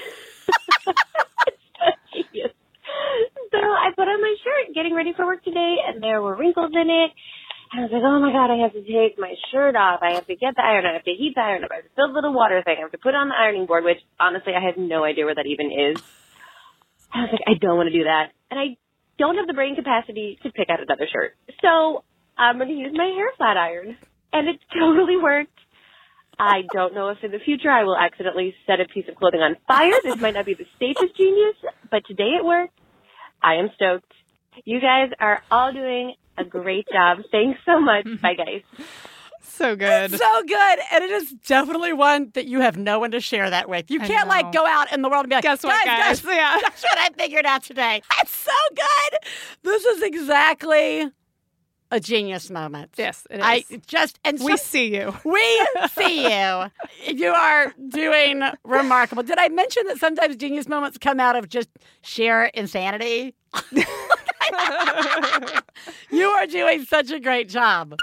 [3.51, 6.71] so I put on my shirt getting ready for work today, and there were wrinkles
[6.73, 7.11] in it.
[7.71, 10.01] And I was like, oh my god, I have to take my shirt off.
[10.03, 10.85] I have to get the iron.
[10.85, 11.71] I have to heat the iron up.
[11.71, 12.75] I have to fill the little water thing.
[12.77, 15.35] I have to put on the ironing board, which honestly, I have no idea where
[15.35, 15.97] that even is.
[17.11, 18.29] I was like, I don't want to do that.
[18.51, 18.77] And I
[19.17, 21.35] don't have the brain capacity to pick out another shirt.
[21.61, 22.03] So
[22.37, 23.97] I'm going to use my hair flat iron.
[24.33, 25.52] And it totally worked.
[26.39, 29.41] I don't know if in the future I will accidentally set a piece of clothing
[29.41, 29.93] on fire.
[30.03, 31.55] This might not be the safest genius,
[31.91, 32.77] but today it worked.
[33.41, 34.11] I am stoked.
[34.65, 37.19] You guys are all doing a great job.
[37.31, 38.05] Thanks so much.
[38.21, 38.61] Bye, guys.
[39.41, 40.11] So good.
[40.11, 40.79] So good.
[40.91, 43.91] And it is definitely one that you have no one to share that with.
[43.91, 46.35] You can't like go out in the world and be like, Guess what, guys, guys?
[46.35, 46.57] Yeah.
[46.61, 48.01] That's what I figured out today.
[48.17, 49.19] That's so good.
[49.61, 51.11] This is exactly
[51.93, 52.91] a genius moment.
[52.97, 53.41] Yes, it is.
[53.43, 55.13] I just and we so- see you.
[55.23, 56.71] We see you.
[57.05, 59.21] You are doing remarkable.
[59.23, 61.69] Did I mention that sometimes genius moments come out of just
[62.01, 63.35] sheer insanity?
[66.11, 67.95] you are doing such a great job.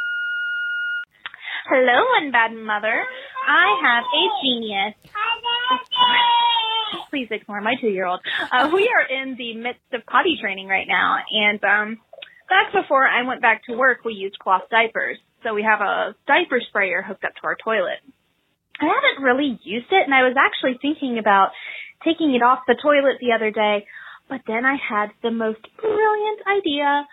[1.68, 3.04] Hello, One Bad Mother.
[3.48, 4.94] I have a genius.
[7.10, 8.20] Please ignore my two-year-old.
[8.52, 11.98] Uh, we are in the midst of potty training right now, and um,
[12.50, 15.16] back before I went back to work, we used cloth diapers.
[15.42, 18.04] So we have a diaper sprayer hooked up to our toilet.
[18.80, 21.50] I haven't really used it, and I was actually thinking about
[22.04, 23.86] taking it off the toilet the other day,
[24.28, 27.06] but then I had the most brilliant idea.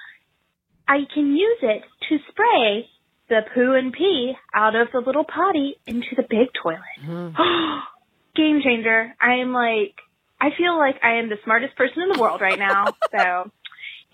[0.87, 2.87] I can use it to spray
[3.29, 6.79] the poo and pee out of the little potty into the big toilet.
[7.03, 7.35] Mm-hmm.
[8.35, 9.13] Game changer.
[9.19, 9.95] I am like,
[10.39, 12.85] I feel like I am the smartest person in the world right now.
[13.11, 13.51] so,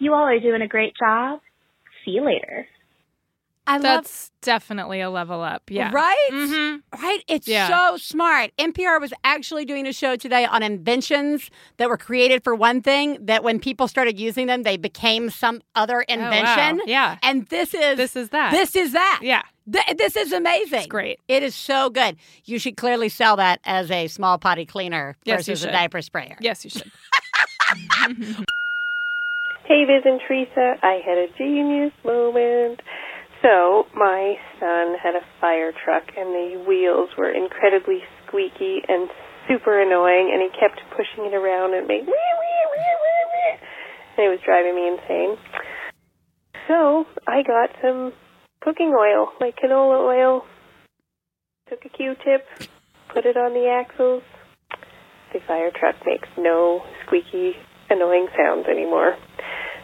[0.04, 1.40] you all are doing a great job.
[2.06, 2.68] See you later.
[3.66, 5.64] I love That's definitely a level up.
[5.72, 5.90] Yeah.
[5.94, 6.30] Right?
[6.34, 7.02] Mm-hmm.
[7.02, 7.24] Right?
[7.30, 7.70] It's Yeah.
[7.70, 8.52] so smart.
[8.60, 13.18] NPR was actually doing a show today on inventions that were created for one thing,
[13.26, 16.82] that when people started using them, they became some other invention.
[16.82, 17.18] Oh, Yeah.
[17.24, 18.52] And this is This is that.
[18.52, 19.22] This is that.
[19.24, 19.44] Yeah.
[19.72, 20.80] Th- this is amazing.
[20.80, 21.22] It's great.
[21.30, 22.18] It is so good.
[22.44, 26.02] You should clearly sell that as a small potty cleaner Yes, you versus a diaper
[26.02, 26.36] sprayer.
[26.42, 26.92] Yes, you should.
[29.66, 32.82] Hey, Biz and Theresa, I had a genius moment.
[33.42, 39.08] So, my son had a fire truck, and the wheels were incredibly squeaky and
[39.48, 43.58] super annoying, and he kept pushing it around and made wee, wee, wee, wee, wee.
[44.18, 45.38] And it was driving me insane.
[46.68, 48.12] So, I got some
[48.60, 50.42] cooking oil, like canola oil.
[51.70, 52.68] Took a Q-tip,
[53.14, 54.24] put it on the axles.
[55.32, 57.54] The fire truck makes no squeaky,
[57.90, 59.16] annoying sounds anymore.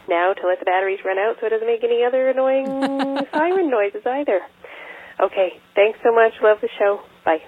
[0.07, 2.65] Now to let the batteries run out so it doesn't make any other annoying
[3.31, 4.39] siren noises either.
[5.21, 6.33] Okay, thanks so much.
[6.41, 7.01] Love the show.
[7.25, 7.41] Bye.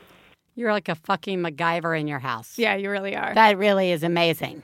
[0.56, 2.60] You're like a fucking MacGyver in your house.
[2.60, 3.34] Yeah, you really are.
[3.34, 4.62] That really is amazing.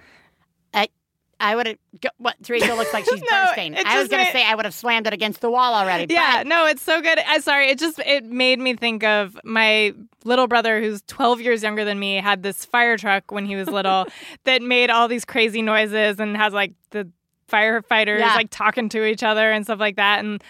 [1.40, 1.78] I, would have.
[2.18, 3.76] What Theresa looks like she's No, bursting.
[3.78, 6.12] I was going to made- say I would have slammed it against the wall already.
[6.14, 7.20] Yeah, but no, it's so good.
[7.20, 9.94] I sorry, it just it made me think of my
[10.26, 13.68] little brother who's 12 years younger than me had this fire truck when he was
[13.70, 14.06] little
[14.44, 17.10] that made all these crazy noises and has like the
[17.50, 18.36] firefighters Yeah.
[18.36, 20.44] like talking to each other and stuff like that and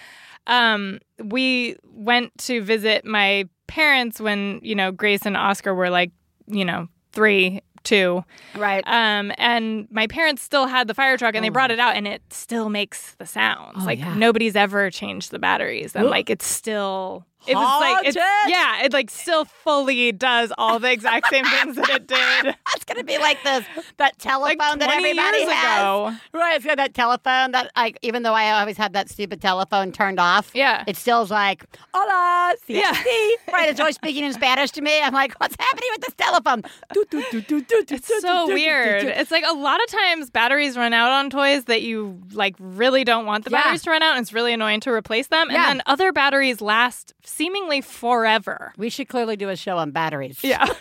[0.48, 6.12] um we went to visit my parents when, you know, Grace and Oscar were like,
[6.48, 8.24] you know, 3 two.
[8.56, 8.84] Right.
[8.88, 12.08] Um, and my parents still had the fire truck and they brought it out and
[12.08, 13.78] it still makes the sounds.
[13.82, 14.14] Oh, like yeah.
[14.16, 15.96] nobody's ever changed the batteries.
[15.96, 16.10] And Ooh.
[16.10, 20.92] like it's still it was like it's, yeah, it like still fully does all the
[20.92, 22.56] exact same things that it did.
[22.76, 23.66] It's going to be like this
[23.98, 25.80] that telephone that 20 everybody years has.
[25.82, 26.14] ago.
[26.34, 29.92] Right, it's got that telephone that like even though I always had that stupid telephone
[29.92, 30.52] turned off.
[30.54, 30.84] Yeah.
[30.88, 32.94] It still's like, hola, Yeah.
[32.94, 33.54] CST.
[33.54, 35.02] Right, it's always speaking in Spanish to me.
[35.02, 36.64] I'm like, what's happening with this telephone?
[37.12, 39.04] It's so weird.
[39.04, 43.04] It's like a lot of times batteries run out on toys that you like really
[43.04, 43.64] don't want the Yeah.
[43.64, 45.50] batteries to run out and it's really annoying to replace them.
[45.50, 45.70] Yeah.
[45.70, 48.74] And then other batteries last seemingly forever.
[48.78, 50.40] We should clearly do a show on batteries.
[50.44, 50.66] Yeah.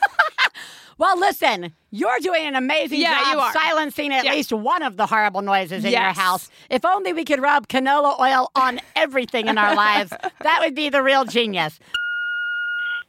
[0.98, 3.52] Well, listen, you're doing an amazing Yeah, job you are.
[3.52, 4.32] silencing at Yeah.
[4.32, 6.50] least one of the horrible noises in your house.
[6.70, 10.88] If only we could rub canola oil on everything in our lives, that would be
[10.88, 11.78] the real genius.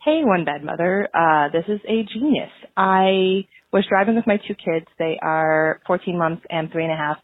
[0.04, 1.08] Hey, one bad mother.
[1.13, 2.52] Uh, this is a genius.
[2.76, 4.88] I was driving with my two kids.
[5.00, 7.17] They are 14 months and three and a half.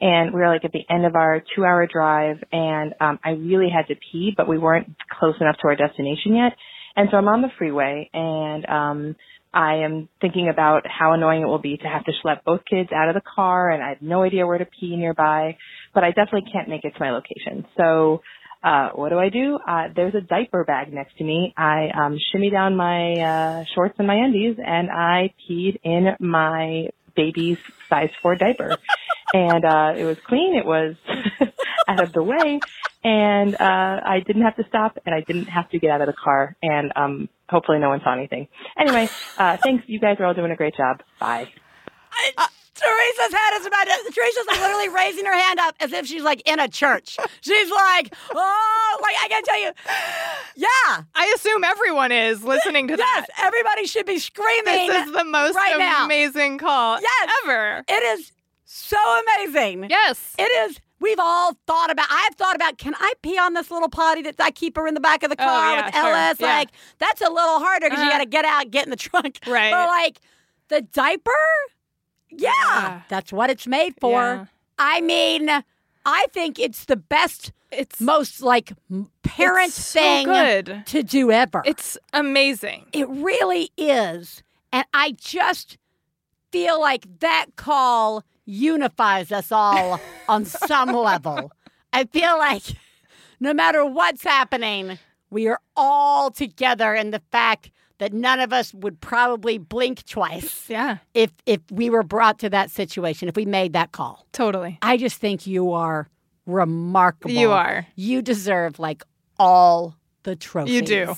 [0.00, 3.30] And we were like at the end of our two hour drive and, um, I
[3.30, 6.52] really had to pee, but we weren't close enough to our destination yet.
[6.96, 9.16] And so I'm on the freeway and, um,
[9.52, 12.90] I am thinking about how annoying it will be to have to schlep both kids
[12.94, 15.56] out of the car and I have no idea where to pee nearby,
[15.92, 17.66] but I definitely can't make it to my location.
[17.76, 18.22] So,
[18.62, 19.58] uh, what do I do?
[19.66, 21.52] Uh, there's a diaper bag next to me.
[21.56, 26.90] I, um, shimmy down my, uh, shorts and my undies and I peed in my
[27.16, 27.58] baby's
[27.88, 28.76] size four diaper.
[29.32, 30.56] and, uh, it was clean.
[30.56, 30.94] It was
[31.88, 32.60] out of the way
[33.02, 36.06] and, uh, I didn't have to stop and I didn't have to get out of
[36.06, 38.48] the car and, um, hopefully no one saw anything.
[38.78, 39.84] Anyway, uh, thanks.
[39.86, 41.02] You guys are all doing a great job.
[41.18, 41.48] Bye.
[42.80, 46.22] Theresa's head is about to, Theresa's like literally raising her hand up as if she's
[46.22, 47.18] like in a church.
[47.42, 49.72] She's like, oh, like I gotta tell you,
[50.56, 51.02] yeah.
[51.14, 53.44] I assume everyone is listening to Yes, that.
[53.46, 54.88] everybody should be screaming.
[54.88, 56.06] This is the most right now.
[56.06, 57.30] amazing call Yes.
[57.44, 57.84] ever.
[57.86, 58.32] It is
[58.72, 59.86] so amazing.
[59.90, 60.34] Yes.
[60.38, 60.78] It is.
[61.00, 62.06] We've all thought about.
[62.10, 62.78] I've thought about.
[62.78, 65.30] Can I pee on this little potty that I keep her in the back of
[65.30, 66.04] the Oh, car yeah, with sure.
[66.14, 66.36] Ellis?
[66.40, 66.46] Yeah.
[66.58, 68.18] Like that's a little harder because you Uh-huh.
[68.18, 69.38] got to get out, get in the trunk.
[69.46, 69.70] Right.
[69.72, 70.20] But like
[70.68, 71.30] the diaper,
[72.30, 73.00] yeah, Yeah.
[73.08, 74.48] that's what it's made for.
[74.78, 75.50] I mean,
[76.06, 78.72] I think it's the best, It's most like
[79.22, 80.82] parent so thing good.
[80.86, 81.62] to do ever.
[81.64, 82.86] It's amazing.
[82.92, 84.42] It really is.
[84.72, 85.76] And I just
[86.52, 91.52] feel like that call unifies us all on some level.
[91.92, 92.62] I feel like
[93.40, 94.98] no matter what's happening,
[95.30, 100.68] we are all together in the fact that none of us would probably blink twice
[100.68, 104.26] Yeah, if if we were brought to that situation, if we made that call.
[104.32, 104.78] totally.
[104.82, 106.08] I just think you are
[106.46, 107.34] remarkable.
[107.34, 107.86] You are.
[107.96, 109.02] You deserve like
[109.38, 110.74] all the trophies.
[110.74, 111.14] You do.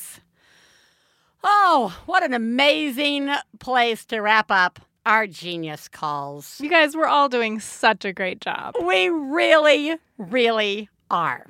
[1.45, 6.61] Oh, what an amazing place to wrap up our genius calls.
[6.61, 8.75] You guys we're all doing such a great job.
[8.83, 11.47] We really, really are.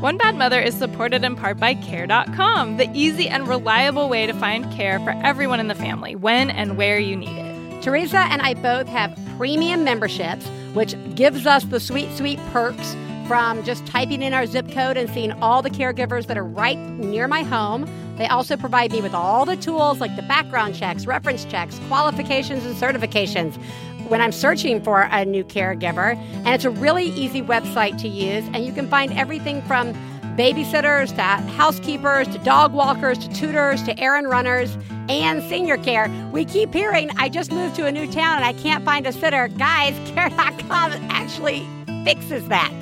[0.00, 4.32] One Bad Mother is supported in part by Care.com, the easy and reliable way to
[4.32, 7.82] find care for everyone in the family when and where you need it.
[7.82, 12.94] Theresa and I both have premium memberships, which gives us the sweet, sweet perks
[13.26, 16.78] from just typing in our zip code and seeing all the caregivers that are right
[16.78, 17.84] near my home.
[18.18, 22.64] They also provide me with all the tools like the background checks, reference checks, qualifications,
[22.64, 23.60] and certifications
[24.08, 26.16] when I'm searching for a new caregiver.
[26.16, 29.94] And it's a really easy website to use, and you can find everything from
[30.36, 34.76] babysitters to housekeepers to dog walkers to tutors to errand runners.
[35.08, 36.10] and senior care.
[36.32, 39.12] We keep hearing, I just moved to a new town and I can't find a
[39.12, 39.48] sitter.
[39.48, 41.66] Guys, care.com actually
[42.04, 42.72] fixes that.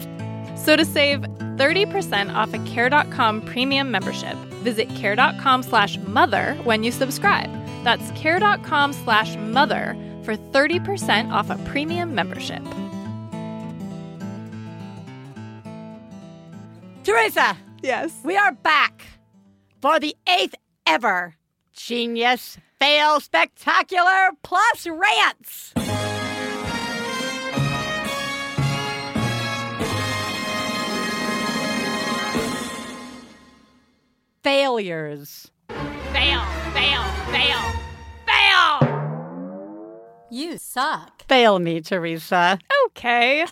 [0.57, 6.91] So to save 30% off a care.com premium membership, visit care.com slash mother when you
[6.91, 7.51] subscribe.
[7.85, 12.63] That's care.com slash mother for 30% off a premium membership.
[17.05, 18.13] Theresa, Yes.
[18.25, 19.05] we are back
[19.81, 21.37] for the eighth ever
[21.73, 25.73] Genius Fail Spectacular Plus Rants.
[34.43, 35.51] Failures.
[36.13, 36.41] Fail,
[36.73, 37.61] fail, fail,
[38.27, 39.06] fail!
[40.31, 41.25] You suck.
[41.29, 42.59] Fail me, Theresa.
[42.87, 43.47] Okay.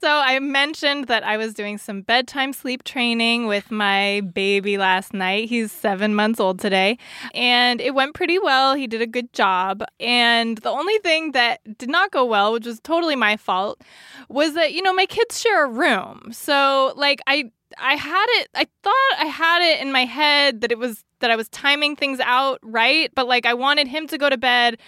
[0.00, 5.12] So I mentioned that I was doing some bedtime sleep training with my baby last
[5.12, 5.48] night.
[5.48, 6.98] He's seven months old today.
[7.34, 8.74] And it went pretty well.
[8.74, 9.84] He did a good job.
[10.00, 13.82] And the only thing that did not go well, which was totally my fault,
[14.28, 16.30] was that, you know, my kids share a room.
[16.32, 17.50] So, like, I.
[17.76, 21.32] I had it I thought I had it in my head that it was that
[21.32, 24.78] I was timing things out right, but like I wanted him to go to bed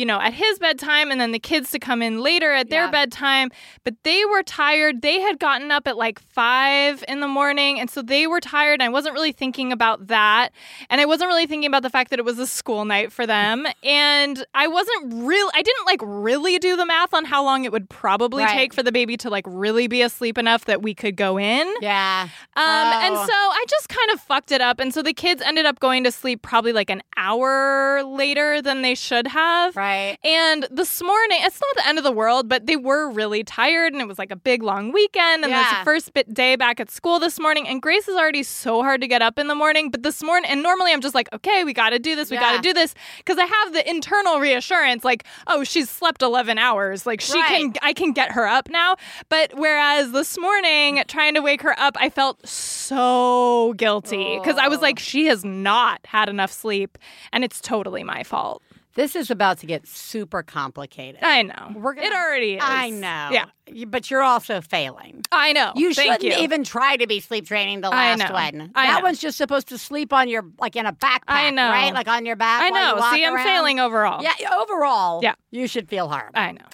[0.00, 2.86] you know, at his bedtime and then the kids to come in later at their
[2.86, 2.90] Yeah.
[2.90, 3.50] bedtime.
[3.84, 5.02] But they were tired.
[5.02, 7.78] They had gotten up at like five in the morning.
[7.78, 8.74] And so they were tired.
[8.80, 10.52] And I wasn't really thinking about that.
[10.88, 13.26] And I wasn't really thinking about the fact that it was a school night for
[13.26, 13.66] them.
[13.84, 17.72] And I wasn't real, I didn't like really do the math on how long it
[17.72, 18.54] would probably Right.
[18.54, 21.66] take for the baby to like really be asleep enough that we could go in.
[21.82, 22.28] Yeah.
[22.56, 23.26] Um, And Oh.
[23.26, 24.80] so I just kind of fucked it up.
[24.80, 28.80] And so the kids ended up going to sleep probably like an hour later than
[28.80, 29.76] they should have.
[29.76, 29.89] Right.
[30.24, 33.92] And this morning, it's not the end of the world, but they were really tired
[33.92, 35.44] and it was like a big long weekend.
[35.44, 35.78] And Yeah.
[35.78, 37.68] the first bit day back at school this morning.
[37.68, 39.90] And Grace is already so hard to get up in the morning.
[39.90, 42.30] But this morning, and normally I'm just like, okay, we got to do this.
[42.30, 42.94] We got to do this.
[43.18, 47.06] Because I have the internal reassurance like, oh, she's slept 11 hours.
[47.06, 48.96] Like she can, I can get her up now.
[49.28, 54.68] But whereas this morning, trying to wake her up, I felt so guilty because I
[54.68, 54.82] was oh.
[54.82, 56.98] like, she has not had enough sleep.
[57.32, 58.62] And it's totally my fault.
[58.94, 61.20] This is about to get super complicated.
[61.22, 61.72] I know.
[61.76, 62.62] We're gonna- it already is.
[62.64, 63.28] I know.
[63.30, 63.84] Yeah.
[63.86, 65.22] But you're also failing.
[65.30, 65.72] I know.
[65.76, 66.42] You Thank shouldn't you.
[66.42, 68.72] even try to be sleep training the last one.
[68.74, 69.04] I that know.
[69.04, 71.68] one's just supposed to sleep on your like in a backpack, I know.
[71.70, 71.94] right?
[71.94, 72.62] Like on your back.
[72.62, 73.10] I while you know.
[73.12, 73.44] See, I'm around.
[73.46, 74.22] failing overall.
[74.24, 75.20] Yeah, overall.
[75.22, 75.34] Yeah.
[75.52, 76.32] You should feel horrible.
[76.34, 76.64] I know.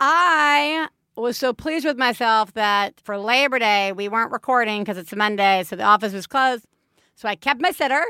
[0.00, 5.12] I was so pleased with myself that for Labor Day we weren't recording because it's
[5.12, 6.66] a Monday, so the office was closed.
[7.14, 8.04] So I kept my sitter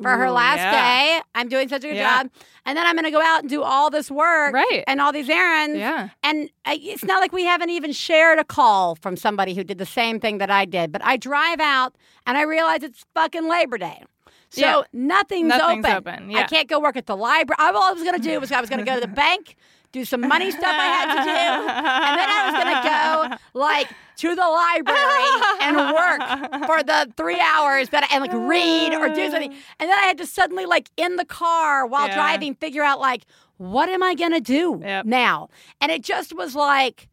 [0.00, 0.70] for her Ooh, last yeah.
[1.18, 1.20] day.
[1.34, 2.22] I'm doing such a good Yeah.
[2.22, 2.30] job,
[2.64, 4.84] and then I'm going to go out and do all this work, Right.
[4.86, 6.08] and all these errands, Yeah.
[6.22, 9.78] And I, it's not like we haven't even shared a call from somebody who did
[9.78, 10.92] the same thing that I did.
[10.92, 11.94] But I drive out
[12.26, 14.02] and I realize it's fucking Labor Day.
[14.50, 14.82] So Yeah.
[14.92, 15.96] nothing's, Nothing's open.
[16.28, 17.56] open, I can't go work at the library.
[17.58, 19.56] All I was going to do was I was going to go to the bank,
[19.92, 23.58] do some money stuff I had to do, and then I was going to go
[23.60, 25.28] like to the library
[25.60, 29.52] and work for the three hours that I, and like read or do something.
[29.78, 32.14] And then I had to suddenly like in the car while Yeah.
[32.14, 33.24] driving figure out like
[33.58, 35.04] what am I going to do Yep.
[35.06, 35.48] now?
[35.80, 37.08] And it just was like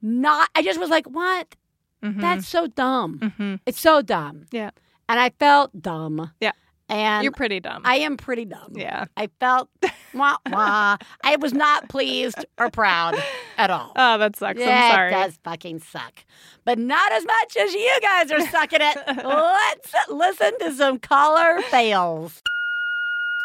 [0.00, 0.48] not.
[0.54, 1.56] I just was like, what?
[2.02, 2.20] Mhm.
[2.20, 3.18] That's so dumb.
[3.18, 3.60] Mhm.
[3.66, 4.46] It's so dumb.
[4.50, 4.70] Yeah.
[5.08, 6.30] And I felt dumb.
[6.40, 6.52] Yeah.
[6.90, 7.82] And You're pretty dumb.
[7.84, 8.72] I am pretty dumb.
[8.74, 9.04] yeah.
[9.16, 9.68] I felt
[10.14, 10.96] wah wah.
[11.24, 13.14] I was not pleased or proud
[13.56, 13.92] at all.
[13.96, 14.58] Oh, that sucks.
[14.58, 15.08] yeah, I'm sorry.
[15.08, 16.24] it does fucking suck,
[16.64, 18.96] but not as much as you guys are sucking it.
[19.24, 22.42] Let's listen to some caller fails.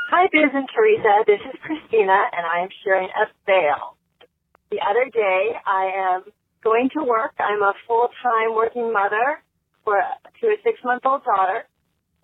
[0.10, 1.24] Hi, Biz and Theresa.
[1.28, 3.98] This is Christina, and I am sharing a fail.
[4.72, 6.24] The other day, I am
[6.64, 7.34] going to work.
[7.40, 9.42] I'm a full-time working mother
[9.84, 10.02] for
[10.42, 11.66] to a six-month-old daughter,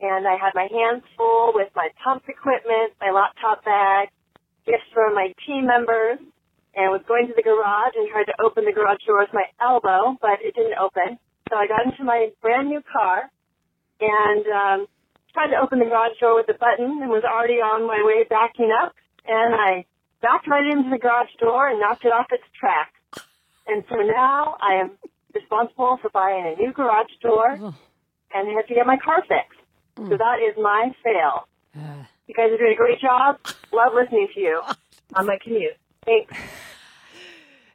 [0.01, 4.09] and I had my hands full with my pump equipment, my laptop bag,
[4.65, 6.17] gifts from my team members,
[6.73, 9.45] and was going to the garage and tried to open the garage door with my
[9.61, 11.21] elbow, but it didn't open.
[11.49, 13.29] So I got into my brand new car
[13.99, 14.79] and um,
[15.33, 18.23] tried to open the garage door with the button and was already on my way
[18.25, 18.95] backing up.
[19.27, 19.85] And I
[20.21, 22.93] backed right into the garage door and knocked it off its track.
[23.67, 24.91] And so now I am
[25.35, 27.51] responsible for buying a new garage door
[28.33, 29.60] and have to get my car fixed.
[29.97, 31.47] So that is my fail.
[32.27, 33.37] You guys are doing a great job.
[33.71, 34.61] Love listening to you
[35.15, 35.75] on my commute.
[36.05, 36.33] Thanks.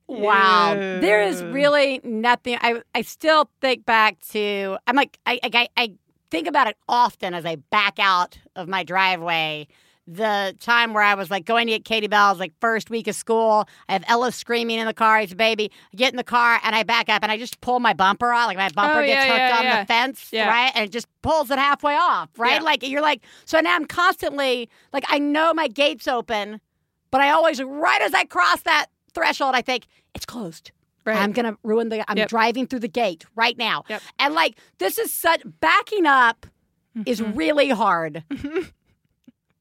[0.08, 0.74] Wow.
[0.74, 2.58] There is really nothing.
[2.60, 4.78] I I still think back to.
[4.86, 5.92] I'm like I I, I
[6.30, 9.66] think about it often as I back out of my driveway.
[10.08, 13.16] The time where I was like going to get Katie Bell's like first week of
[13.16, 13.68] school.
[13.88, 15.18] I have Ella screaming in the car.
[15.18, 15.70] He's a baby.
[15.92, 18.32] I get in the car and I back up and I just pull my bumper
[18.32, 18.46] out.
[18.46, 19.80] Like my bumper Oh, gets yeah, hooked yeah, on yeah.
[19.80, 20.48] the fence, Yeah.
[20.48, 20.70] right?
[20.76, 22.62] And it just pulls it halfway off, right?
[22.62, 26.60] Like you're like, so now I'm constantly like, I know my gate's open,
[27.10, 30.70] but I always, right as I cross that threshold, I think it's closed.
[31.04, 31.16] Right.
[31.16, 32.08] I'm gonna ruin the.
[32.10, 32.28] I'm Yep.
[32.28, 34.02] driving through the gate right now, Yep.
[34.18, 36.46] and like this is such backing up
[37.06, 37.36] is Mm-hmm.
[37.36, 38.24] really hard.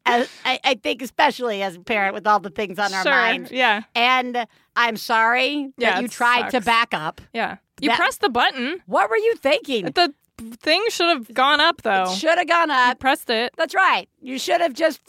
[0.06, 3.12] as, I, I think, especially as a parent with all the things on our Sure,
[3.12, 3.50] mind.
[3.52, 3.84] yeah.
[3.96, 4.46] And
[4.76, 7.22] I'm sorry Yeah, that you tried to back up.
[7.34, 7.58] Yeah.
[7.82, 8.82] You That- pressed the button.
[8.86, 9.86] What were you thinking?
[9.86, 10.14] The
[10.62, 12.14] thing should have gone up though.
[12.14, 13.00] Should have gone up.
[13.00, 13.54] pressed it.
[13.58, 14.08] That's right.
[14.22, 15.00] You should have just.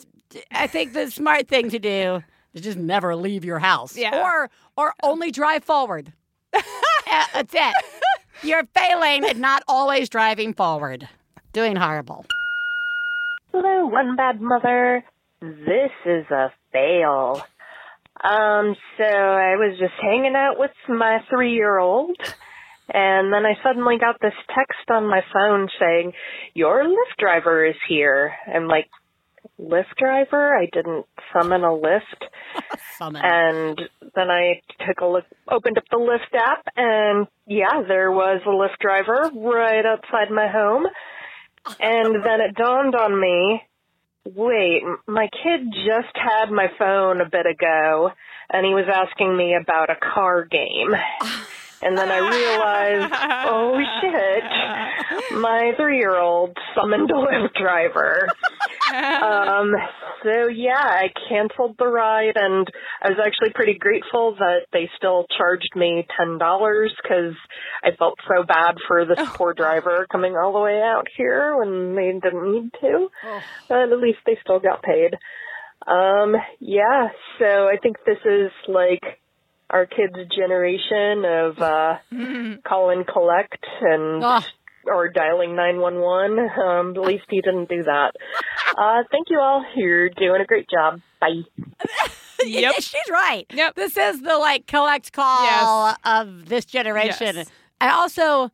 [0.51, 2.23] I think the smart thing to do
[2.53, 3.95] is just never leave your house.
[3.97, 4.21] Yeah.
[4.23, 6.13] Or or only drive forward.
[6.53, 6.61] Uh,
[7.33, 7.73] That's it.
[8.43, 11.07] You're failing at not always driving forward.
[11.53, 12.25] Doing horrible.
[13.59, 15.03] Hello, one bad mother.
[15.41, 17.41] This is a fail.
[18.23, 22.15] Um, so I was just hanging out with my three year old,
[22.93, 26.13] and then I suddenly got this text on my phone saying,
[26.53, 28.35] Your Lyft driver is here.
[28.47, 28.91] I'm like,
[29.59, 30.55] Lyft driver?
[30.55, 32.25] I didn't summon a lift.
[32.99, 33.23] Summon.
[33.25, 33.81] And
[34.13, 38.49] then I took a look, opened up the Lyft app, and yeah, there was a
[38.49, 40.85] Lyft driver right outside my home.
[41.79, 43.61] And then it dawned on me,
[44.35, 48.11] wait, my kid just had my phone a bit ago,
[48.49, 50.95] and he was asking me about a car game.
[51.81, 53.13] And then I realized,
[53.47, 58.27] oh shit, my three-year-old summoned a Lyft driver.
[58.93, 59.75] um,
[60.27, 62.67] so yeah, I canceled the ride, and
[63.01, 67.35] I was actually pretty grateful that they still charged me ten dollars because
[67.83, 71.95] I felt so bad for this poor driver coming all the way out here when
[71.95, 73.07] they didn't need to.
[73.69, 75.15] But at least they still got paid.
[75.85, 77.09] Um, yeah,
[77.39, 79.03] so I think this is like
[79.69, 81.97] our kids' generation of uh,
[82.67, 84.21] call and collect and
[84.87, 86.39] or dialing 911.
[86.61, 88.11] Um, at least he didn't do that.
[88.77, 89.65] Uh, thank you all.
[89.75, 91.01] You're doing a great job.
[91.21, 91.41] Bye.
[92.45, 92.75] Yep.
[92.75, 93.47] She's right.
[93.51, 93.73] Yep.
[93.73, 95.97] This is the like collect call Yes.
[96.05, 97.35] of this generation.
[97.35, 97.49] Yes.
[97.81, 98.51] I also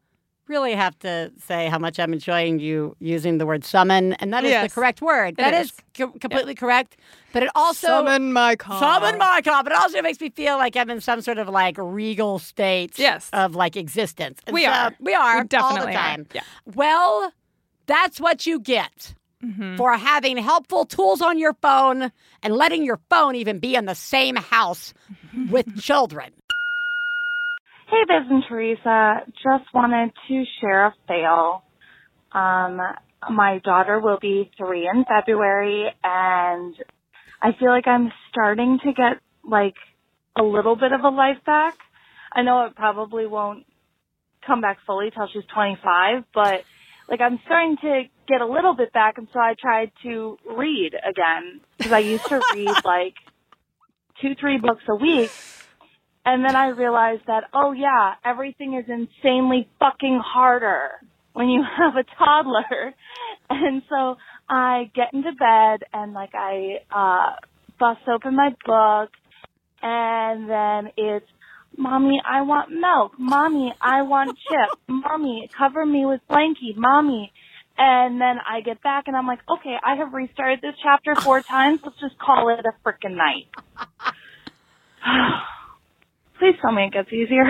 [0.47, 4.43] really have to say how much I'm enjoying you using the word summon, and that
[4.43, 4.69] is Yes.
[4.71, 5.37] the correct word.
[5.37, 5.67] That is.
[5.67, 6.97] is co- completely correct.
[7.31, 8.79] But it also Summon my car.
[8.79, 9.63] Summon my car.
[9.63, 12.99] But it also makes me feel like I'm in some sort of like regal state
[12.99, 13.29] Yes.
[13.33, 14.39] of like existence.
[14.45, 14.93] And We so- are.
[14.99, 15.41] We are.
[15.41, 16.25] We definitely all the are.
[16.33, 16.41] Yeah.
[16.65, 17.31] Well,
[17.85, 19.13] that's what you get
[19.43, 19.75] Mm-hmm.
[19.75, 22.13] for having helpful tools on your phone
[22.43, 24.93] and letting your phone even be in the same house
[25.51, 26.31] with children.
[27.93, 29.21] Hey, Biz and Theresa.
[29.27, 31.63] Just wanted to share a fail.
[32.31, 32.81] Um,
[33.29, 36.73] my daughter will be three in February, and
[37.39, 39.75] I feel like I'm starting to get like
[40.35, 41.75] a little bit of a life back.
[42.31, 43.63] I know it probably won't
[44.47, 46.61] come back fully till she's 25, but
[47.07, 50.93] like I'm starting to get a little bit back, and so I tried to read
[51.07, 53.13] again because I used to read like
[54.19, 55.29] two, three books a week.
[56.25, 60.91] And then I realized that, oh yeah, everything is insanely fucking harder
[61.33, 62.93] when you have a toddler.
[63.49, 64.15] And so
[64.49, 67.35] I get into bed and like I, uh,
[67.79, 69.09] bust open my book
[69.81, 71.27] and then it's,
[71.77, 73.13] mommy, I want milk.
[73.19, 74.79] Mommy, I want chip.
[74.87, 76.75] Mommy, cover me with blankie.
[76.75, 77.33] Mommy.
[77.77, 81.41] And then I get back and I'm like, okay, I have restarted this chapter four
[81.49, 81.81] times.
[81.83, 83.47] Let's just call it a frickin' night.
[86.43, 87.45] Please tell me it gets easier.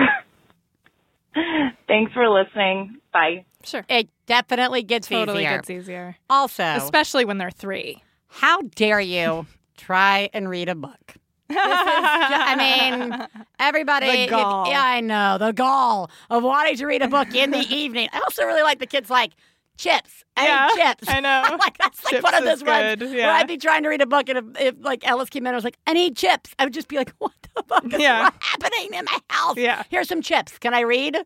[1.88, 2.98] Thanks for listening.
[3.12, 3.44] Bye.
[3.64, 3.84] Sure.
[3.88, 5.56] It definitely gets Totally easier.
[5.56, 6.16] gets easier.
[6.30, 8.04] Also, Especially when they're three.
[8.28, 11.14] how dare you try and read a book?
[11.48, 13.26] This is ju- I mean,
[13.58, 14.06] everybody.
[14.06, 14.68] The if- gall.
[14.68, 18.08] yeah, I know the gall of wanting to read a book in the evening.
[18.12, 19.32] I also really like the kids like
[19.76, 20.24] chips.
[20.36, 21.04] I Yeah, need chips.
[21.08, 21.56] I know.
[21.60, 23.30] like that's like Chips one of those ones good, where.
[23.30, 25.54] I'd be trying to read a book and if, if like Ellis came in and
[25.56, 28.30] was like, "I need chips," I would just be like, "What the fuck is Yeah.
[28.40, 29.56] happening in my house?
[29.56, 29.82] Yeah.
[29.90, 30.58] Here's some chips.
[30.58, 31.18] Can I read?"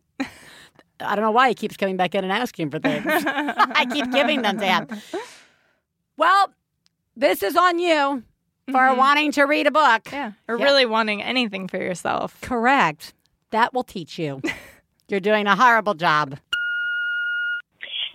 [1.00, 3.04] I don't know why he keeps coming back in and asking for things.
[3.06, 4.88] I keep giving them to him.
[6.16, 6.52] Well,
[7.16, 8.24] this is on you
[8.70, 10.04] for wanting to read a book.
[10.04, 10.14] Mm-hmm.
[10.16, 10.32] Yeah.
[10.48, 10.64] Or Yeah.
[10.64, 12.40] really wanting anything for yourself.
[12.40, 13.14] Correct.
[13.50, 14.42] That will teach you.
[15.08, 16.36] You're doing a horrible job.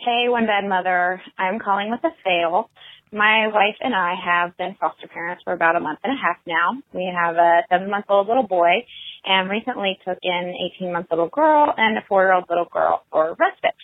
[0.04, 1.22] Hey, one bad mother.
[1.38, 2.70] I'm calling with a fail.
[3.14, 6.36] My wife and I have been foster parents for about a month and a half
[6.45, 6.76] now.
[6.93, 8.84] We have a seven month old little boy
[9.24, 12.66] and recently took in an 18 month little girl and a four year old little
[12.66, 13.80] girl for respite.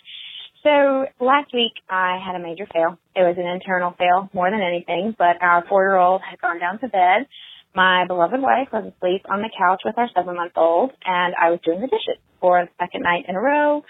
[0.62, 2.98] So last week I had a major fail.
[3.16, 6.60] It was an internal fail more than anything, but our four year old had gone
[6.60, 7.32] down to bed.
[7.74, 11.48] My beloved wife was asleep on the couch with our seven month old and I
[11.48, 13.84] was doing the dishes for the second night in a row.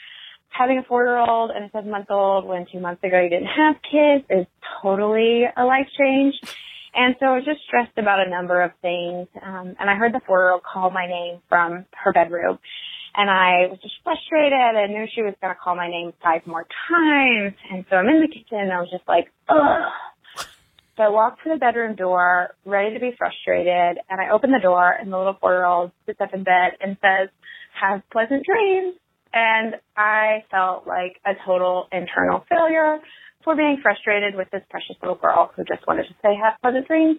[0.50, 3.30] Having a four year old and a seven month old when two months ago you
[3.30, 4.46] didn't have kids is
[4.82, 6.34] totally a life change.
[6.94, 9.28] And so I was just stressed about a number of things.
[9.40, 12.58] Um, and I heard the four year old call my name from her bedroom.
[13.14, 16.46] And I was just frustrated and knew she was going to call my name five
[16.46, 17.54] more times.
[17.70, 20.46] And so I'm in the kitchen and I was just like, ugh.
[20.96, 24.60] So I walked to the bedroom door, ready to be frustrated, and I open the
[24.60, 27.30] door and the little four year old sits up in bed and says,
[27.80, 28.99] have pleasant dreams.
[29.32, 32.98] And I felt like a total internal failure
[33.44, 36.86] for being frustrated with this precious little girl who just wanted to say have pleasant
[36.86, 37.18] dreams.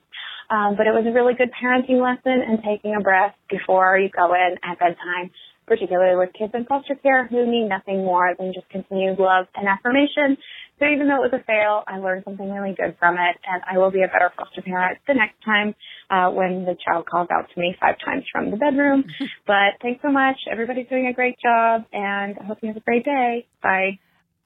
[0.49, 4.09] Um, but it was a really good parenting lesson and taking a breath before you
[4.09, 5.31] go in at bedtime
[5.71, 9.69] particularly with kids in foster care who need nothing more than just continued love and
[9.69, 10.35] affirmation.
[10.81, 13.61] So even though it was a fail, I learned something really good from it, and
[13.69, 15.75] I will be a better foster parent the next time
[16.09, 19.03] uh, when the child calls out to me five times from the bedroom.
[19.45, 20.37] but thanks so much.
[20.51, 23.45] Everybody's doing a great job, and I hope you have a great day.
[23.61, 23.99] Bye.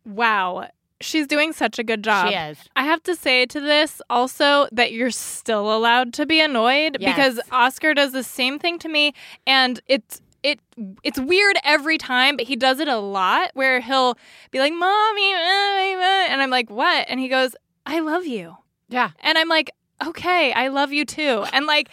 [0.05, 0.67] Wow.
[0.99, 2.27] She's doing such a good job.
[2.29, 2.57] She is.
[2.75, 7.15] I have to say to this also that you're still allowed to be annoyed Yes.
[7.15, 9.13] because Oscar does the same thing to me
[9.45, 10.59] and it's it
[11.03, 14.17] it's weird every time, but he does it a lot where he'll
[14.51, 18.55] be like, "Mommy," uh, uh," and I'm like, "What?" And he goes, "I love you."
[18.87, 19.09] Yeah.
[19.21, 19.71] And I'm like,
[20.05, 21.89] "Okay, I love you too." And like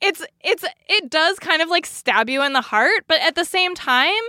[0.00, 3.44] it's it's it does kind of like stab you in the heart, but at the
[3.44, 4.22] same time,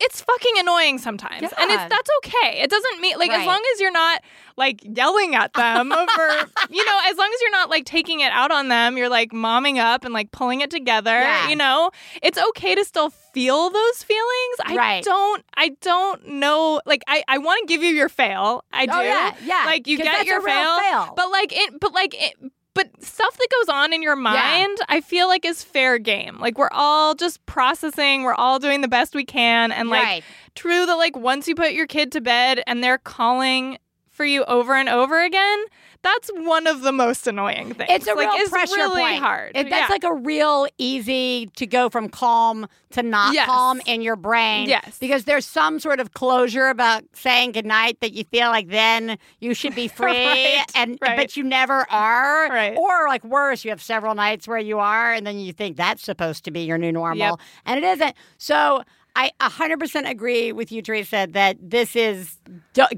[0.00, 1.42] it's fucking annoying sometimes.
[1.42, 2.60] And it's that's okay.
[2.62, 4.20] It doesn't mean like as long as you're not
[4.56, 6.28] like yelling at them over
[6.70, 9.30] you know, as long as you're not like taking it out on them, you're like
[9.32, 11.48] momming up and like pulling it together, Yeah.
[11.48, 11.90] you know?
[12.22, 14.56] It's okay to still feel those feelings.
[14.64, 15.04] I Right.
[15.04, 18.64] don't I don't know like I I want to give you your fail.
[18.72, 18.92] I do.
[18.94, 21.12] Oh, yeah, yeah, Like you get your fail, fail.
[21.16, 22.34] But like it but like it
[22.74, 26.38] but stuff that goes on in your mind, I feel like is fair game.
[26.40, 30.24] Like we're all just processing, we're all doing the best we can and like Right.
[30.54, 33.78] true that like once you put your kid to bed and they're calling
[34.10, 35.64] for you over and over again,
[36.04, 37.88] that's one of the most annoying things.
[37.90, 39.22] It's a like, real it's pressure really point.
[39.22, 39.52] hard.
[39.56, 39.92] If that's Yeah.
[39.92, 43.46] like a real easy to go from calm to not Yes.
[43.46, 44.68] calm in your brain.
[44.68, 44.98] Yes.
[45.00, 49.54] Because there's some sort of closure about saying goodnight that you feel like then you
[49.54, 51.16] should be free Right, and right.
[51.16, 52.48] but you never are.
[52.48, 52.76] Right.
[52.76, 56.02] Or like worse, you have several nights where you are and then you think that's
[56.04, 57.16] supposed to be your new normal.
[57.18, 57.34] Yep.
[57.66, 58.14] And it isn't.
[58.38, 58.84] So
[59.16, 62.38] I 100% agree with you, Theresa, that this is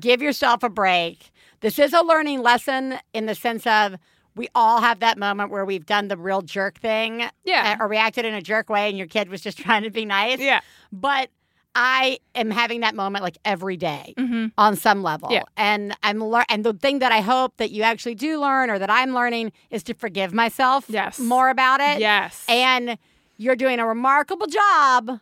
[0.00, 1.30] give yourself a break.
[1.60, 3.96] This is a learning lesson in the sense of
[4.34, 7.76] we all have that moment where we've done the real jerk thing Yeah.
[7.80, 10.04] uh, or reacted in a jerk way and your kid was just trying to be
[10.04, 10.38] nice.
[10.40, 10.60] Yeah.
[10.92, 11.30] But
[11.74, 14.52] I am having that moment like every day Mhm.
[14.56, 15.28] on some level.
[15.30, 15.42] Yeah.
[15.56, 18.78] And I'm lear- and the thing that I hope that you actually do learn or
[18.78, 21.18] that I'm learning is to forgive myself Yes.
[21.18, 22.00] more about it.
[22.00, 22.44] Yes.
[22.48, 22.96] And
[23.38, 25.20] you're doing a remarkable job,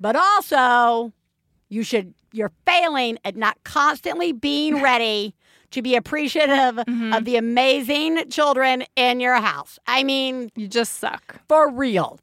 [0.00, 1.12] but also
[1.68, 5.34] you should you're failing at not constantly being ready
[5.72, 7.12] to be appreciative Mm-hmm.
[7.12, 9.78] of the amazing children in your house.
[9.86, 11.36] I mean, you just suck.
[11.48, 12.18] For real.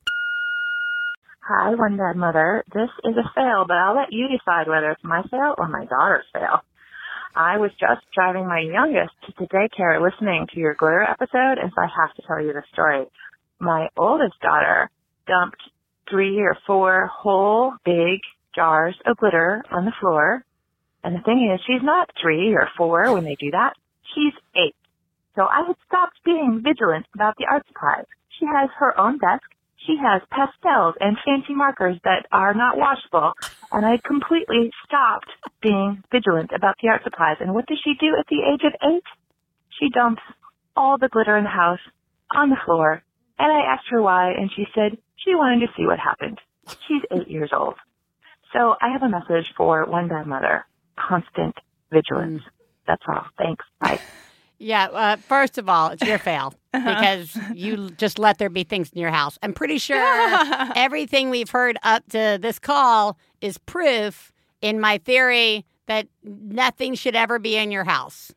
[1.48, 2.64] Hi, one bad mother.
[2.74, 5.86] This is a fail, but I'll let you decide whether it's my fail or my
[5.86, 6.62] daughter's fail.
[7.36, 11.82] I was just driving my youngest to daycare listening to your glitter episode, and so
[11.82, 13.06] I have to tell you the story.
[13.60, 14.90] My oldest daughter
[15.28, 15.62] dumped
[16.10, 18.20] three or four whole big
[18.56, 20.44] jars of glitter on the floor.
[21.10, 23.74] And the thing is, she's not three or four when they do that.
[24.14, 24.76] She's eight.
[25.34, 28.06] So I had stopped being vigilant about the art supplies.
[28.38, 29.42] She has her own desk.
[29.88, 33.34] She has pastels and fancy markers that are not washable.
[33.72, 35.32] And I completely stopped
[35.64, 37.38] being vigilant about the art supplies.
[37.40, 39.10] And what does she do at the age of eight?
[39.80, 40.22] She dumps
[40.78, 41.82] all the glitter in the house
[42.36, 43.02] on the floor.
[43.40, 46.38] And I asked her why, and she said she wanted to see what happened.
[46.88, 47.78] She's eight years old.
[48.54, 50.66] So I have a message for one bad mother.
[51.08, 51.56] Constant
[51.92, 52.42] vigilance.
[52.88, 53.26] That's all.
[53.38, 53.66] Thanks.
[53.80, 54.00] Bye.
[54.58, 56.90] Yeah, uh, first of all, it's your fail Uh-huh.
[56.96, 59.38] because you just let there be things in your house.
[59.42, 59.98] I'm pretty sure
[60.76, 64.32] everything we've heard up to this call is proof
[64.62, 68.32] in my theory that nothing should ever be in your house.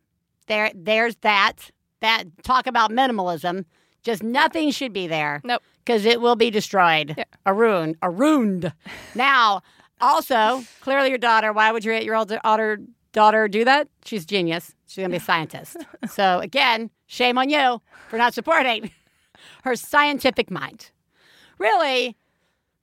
[0.46, 1.70] There, there's that.
[2.00, 3.64] That talk about minimalism.
[4.02, 5.40] Just nothing should be there.
[5.44, 5.62] Nope.
[5.84, 7.14] Because it will be destroyed.
[7.16, 7.24] Yeah.
[7.46, 7.96] A ruined.
[8.02, 8.72] A ruined.
[9.14, 9.62] now,
[10.02, 12.78] also, clearly your daughter, why would your eight year old daughter,
[13.12, 13.88] daughter do that?
[14.04, 14.74] She's a genius.
[14.86, 15.76] She's going to be a scientist.
[16.10, 17.80] so, again, shame on you
[18.10, 18.90] for not supporting
[19.64, 20.90] her scientific mind.
[21.58, 22.16] Really,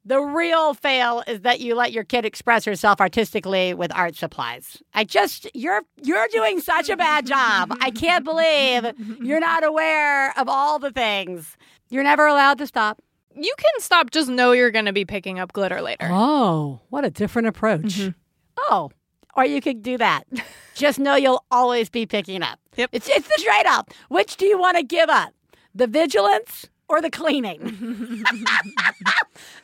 [0.06, 4.82] The real fail is that you let your kid express herself artistically with art supplies.
[4.94, 7.76] I just you're you're doing such a bad job.
[7.82, 8.86] I can't believe
[9.22, 11.58] you're not aware of all the things.
[11.90, 13.02] You're never allowed to stop.
[13.36, 16.10] You can stop, just know you're going to be picking up glitter later.
[16.12, 17.84] Oh, what a different approach.
[17.84, 18.10] Mm-hmm.
[18.70, 18.92] Oh,
[19.36, 20.24] or you could do that.
[20.76, 22.60] Just know you'll always be picking up.
[22.76, 22.90] Yep.
[22.94, 23.92] It's, it's the straight up.
[24.08, 25.34] Which do you want to give up?
[25.76, 27.60] The vigilance or the cleaning?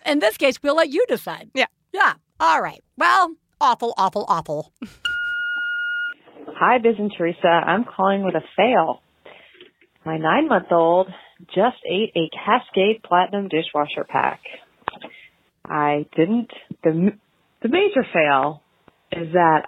[0.06, 1.50] In this case, we'll let you decide.
[1.54, 1.68] Yeah.
[1.94, 2.14] Yeah.
[2.40, 2.84] All right.
[2.98, 4.74] Well, awful, awful, awful.
[6.48, 7.48] Hi, Biz and Theresa.
[7.48, 9.02] I'm calling with a fail.
[10.06, 11.08] My nine month old
[11.54, 14.42] just ate a Cascade Platinum dishwasher pack.
[15.66, 16.52] I didn't,
[16.84, 17.12] the,
[17.62, 18.62] the major fail
[19.12, 19.68] is that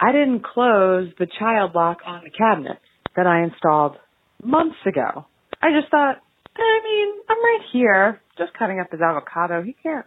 [0.00, 2.78] I didn't close the child lock on the cabinet
[3.16, 3.96] that I installed
[4.42, 5.26] months ago.
[5.60, 6.16] I just thought,
[6.56, 9.62] I mean, I'm right here, just cutting up his avocado.
[9.62, 10.06] He can't,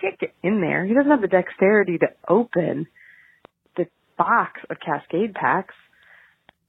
[0.00, 0.86] can't get in there.
[0.86, 2.86] He doesn't have the dexterity to open
[3.76, 3.86] the
[4.16, 5.74] box of Cascade packs.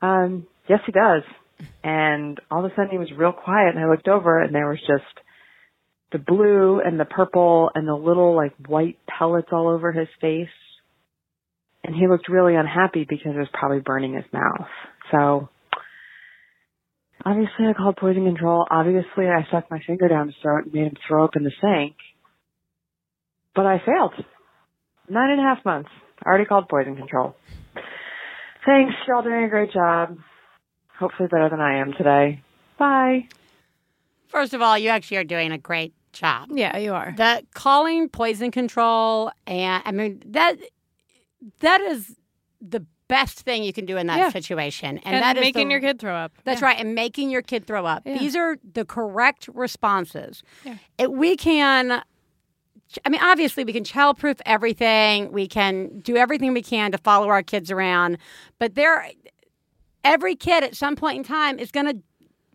[0.02, 1.24] Um, yes, he does.
[1.84, 4.70] And all of a sudden he was real quiet and I looked over and there
[4.70, 5.04] was just
[6.12, 10.48] the blue and the purple and the little like white pellets all over his face.
[11.84, 14.68] And he looked really unhappy because it was probably burning his mouth.
[15.12, 15.50] So
[17.26, 18.66] obviously I called poison control.
[18.70, 21.52] Obviously I stuck my finger down his throat and made him throw up in the
[21.62, 21.96] sink.
[23.56, 24.14] But I failed.
[25.10, 25.90] Nine and a half months.
[26.24, 27.36] I already called poison control.
[28.66, 28.94] Thanks.
[29.08, 30.18] Y'all doing a great job.
[31.00, 32.42] Hopefully better than I am today.
[32.78, 33.28] Bye.
[34.28, 36.50] First of all, you actually are doing a great job.
[36.52, 37.14] Yeah, you are.
[37.16, 40.58] The calling poison control and I mean that
[41.60, 42.16] that is
[42.62, 44.30] the best thing you can do in that Yeah.
[44.30, 44.98] situation.
[45.00, 46.34] And, that is making the- your kid throw up.
[46.44, 48.04] That's right, and making your kid throw up.
[48.06, 48.18] Yeah.
[48.18, 50.44] These are the correct responses.
[50.66, 50.76] Yeah.
[50.98, 52.04] It, we can
[53.06, 55.32] I mean, obviously, we can childproof everything.
[55.34, 58.18] We can do everything we can to follow our kids around.
[58.60, 59.12] But there,
[60.04, 61.98] every kid at some point in time is going to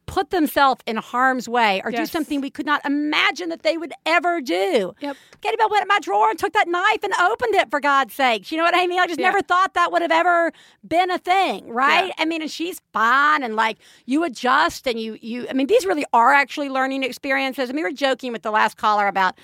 [0.06, 3.92] put themselves in harm's way or do something we could not imagine that they would
[4.04, 4.92] ever do.
[5.00, 5.16] Yep.
[5.40, 8.12] Katie Bell went in my drawer and took that knife and opened it for God's
[8.12, 8.50] sakes.
[8.50, 8.98] You know what I mean?
[8.98, 9.28] I just Yeah.
[9.28, 10.52] never thought that would have ever
[10.86, 12.08] been a thing, right?
[12.08, 12.14] Yeah.
[12.18, 15.86] I mean, and she's fine and like you adjust and you you I mean, these
[15.86, 17.70] really are actually learning experiences.
[17.70, 19.38] I mean, we were joking with the last caller about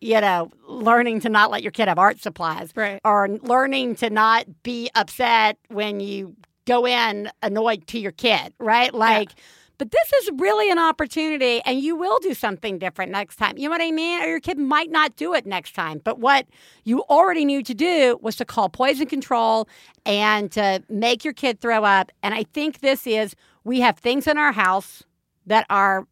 [0.00, 2.70] you know, learning to not let your kid have art supplies.
[2.76, 3.00] Right.
[3.04, 6.36] Or learning to not be upset when you
[6.68, 8.92] go in annoyed to your kid, right?
[8.92, 9.32] Like,
[9.78, 13.56] but this is really an opportunity and you will do something different next time.
[13.56, 14.22] You know what I mean?
[14.22, 16.00] Or your kid might not do it next time.
[16.04, 16.46] But what
[16.84, 19.68] you already knew to do was to call poison control
[20.04, 22.10] and to make your kid throw up.
[22.22, 25.04] And I think this is we have things in our house
[25.46, 26.06] that are,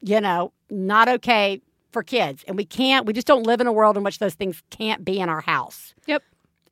[0.00, 1.60] you know, not okay
[1.92, 2.42] for kids.
[2.48, 5.04] And we can't, we just don't live in a world in which those things can't
[5.04, 5.94] be in our house.
[6.06, 6.22] Yep.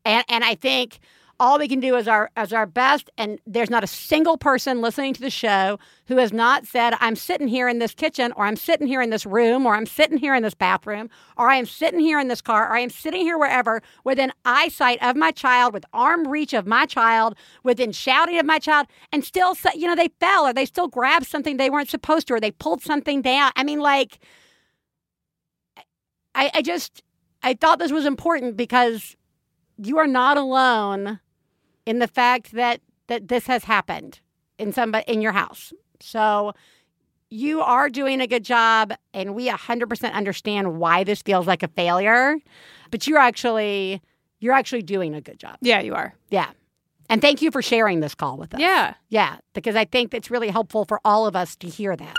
[0.04, 0.98] And and I think
[1.40, 3.10] all we can do is our as our best.
[3.16, 7.16] And there's not a single person listening to the show who has not said, I'm
[7.16, 10.18] sitting here in this kitchen, or I'm sitting here in this room, or I'm sitting
[10.18, 12.90] here in this bathroom, or I am sitting here in this car, or I am
[12.90, 17.92] sitting here wherever, within eyesight of my child, with arm reach of my child, within
[17.92, 21.56] shouting of my child, and still, you know, they fell or they still grabbed something
[21.56, 23.52] they weren't supposed to, or they pulled something down.
[23.54, 24.18] I mean, like,
[26.34, 27.02] I, I just
[27.42, 29.16] I thought this was important because
[29.76, 31.20] you are not alone
[31.88, 34.20] in the fact that that this has happened
[34.58, 35.72] in somebody in your house.
[36.00, 36.52] So
[37.30, 41.68] you are doing a good job and we 100% understand why this feels like a
[41.68, 42.36] failure,
[42.90, 44.02] but you're actually
[44.38, 45.56] you're actually doing a good job.
[45.62, 46.14] Yeah, you are.
[46.28, 46.50] Yeah.
[47.08, 48.60] And thank you for sharing this call with us.
[48.60, 48.94] Yeah.
[49.08, 52.16] Yeah, because I think it's really helpful for all of us to hear that.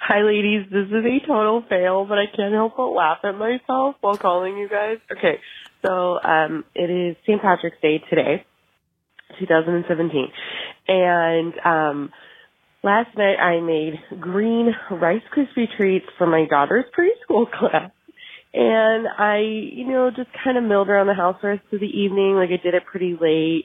[0.00, 0.66] Hi, ladies.
[0.72, 4.58] This is a total fail, but I can't help but laugh at myself while calling
[4.58, 4.98] you guys.
[5.12, 5.38] Okay,
[5.84, 7.40] so um, it is St.
[7.40, 8.44] Patrick's Day today,
[9.38, 10.28] 2017,
[10.88, 12.10] and um,
[12.82, 17.90] last night I made green Rice Krispie treats for my daughter's preschool class.
[18.52, 22.34] And I, you know, just kind of milled around the house of the evening.
[22.34, 23.64] Like I did it pretty late.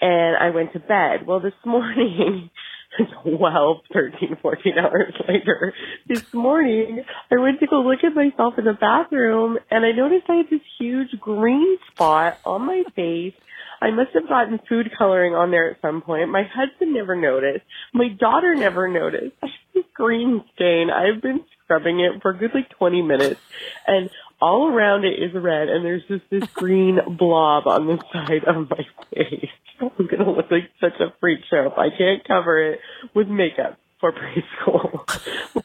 [0.00, 1.26] And I went to bed.
[1.26, 2.50] Well, this morning,
[3.22, 5.74] 12, 13, 14 hours later,
[6.06, 10.26] this morning, I went to go look at myself in the bathroom and I noticed
[10.28, 13.34] I had this huge green spot on my face.
[13.80, 16.30] I must have gotten food coloring on there at some point.
[16.30, 17.64] My husband never noticed.
[17.92, 19.36] My daughter never noticed.
[19.74, 20.90] This green stain.
[20.90, 23.40] I've been scrubbing it for a good like 20 minutes
[23.86, 28.44] and all around it is red and there's just this green blob on the side
[28.44, 29.48] of my face.
[29.82, 32.80] I'm gonna look like such a freak show if I can't cover it
[33.14, 34.12] with makeup for
[34.66, 35.06] preschool.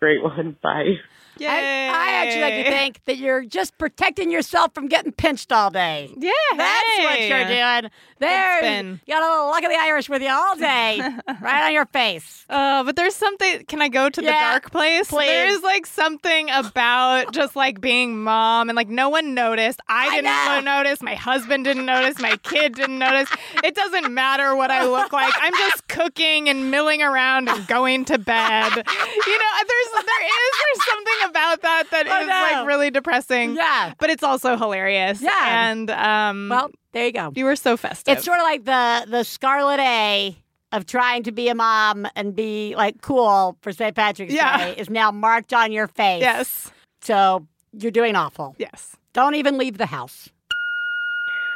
[0.00, 0.56] Great one.
[0.62, 0.96] Bye.
[1.40, 5.70] I, I actually like to think that you're just protecting yourself from getting pinched all
[5.70, 6.10] day.
[6.16, 7.90] Yeah, That's what you're doing.
[8.18, 9.00] There's spin.
[9.06, 11.00] you got a little luck of the Irish with you all day,
[11.42, 12.46] right on your face.
[12.48, 13.64] Uh, but there's something.
[13.66, 15.08] Can I go to the dark place?
[15.08, 15.26] please.
[15.26, 19.80] There's like something about just like being mom and like no one noticed.
[19.88, 20.76] I didn't know.
[20.76, 21.02] notice.
[21.02, 22.18] My husband didn't notice.
[22.18, 23.28] My kid didn't notice.
[23.62, 25.34] It doesn't matter what I look like.
[25.38, 28.72] I'm just cooking and milling around and going to bed.
[28.74, 32.58] You know, there's there is there's something about that that is I know.
[32.58, 33.54] like really depressing.
[33.56, 33.92] Yeah.
[33.98, 35.20] but it's also hilarious.
[35.20, 35.70] Yeah.
[35.70, 37.32] and um, Well, there you go.
[37.34, 38.16] you were so festive.
[38.16, 40.36] It's sort of like the the Scarlet A
[40.72, 43.94] of trying to be a mom and be like cool for St.
[43.94, 44.58] Patrick's Yeah.
[44.58, 46.20] Day is now marked on your face.
[46.20, 46.70] yes,
[47.02, 48.54] So you're doing awful.
[48.58, 48.96] yes.
[49.12, 50.28] Don't even leave the house.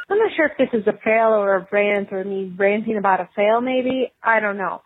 [0.09, 3.21] I'm not sure if this is a fail or a rant or me ranting about
[3.21, 4.11] a fail maybe.
[4.23, 4.81] I don't know.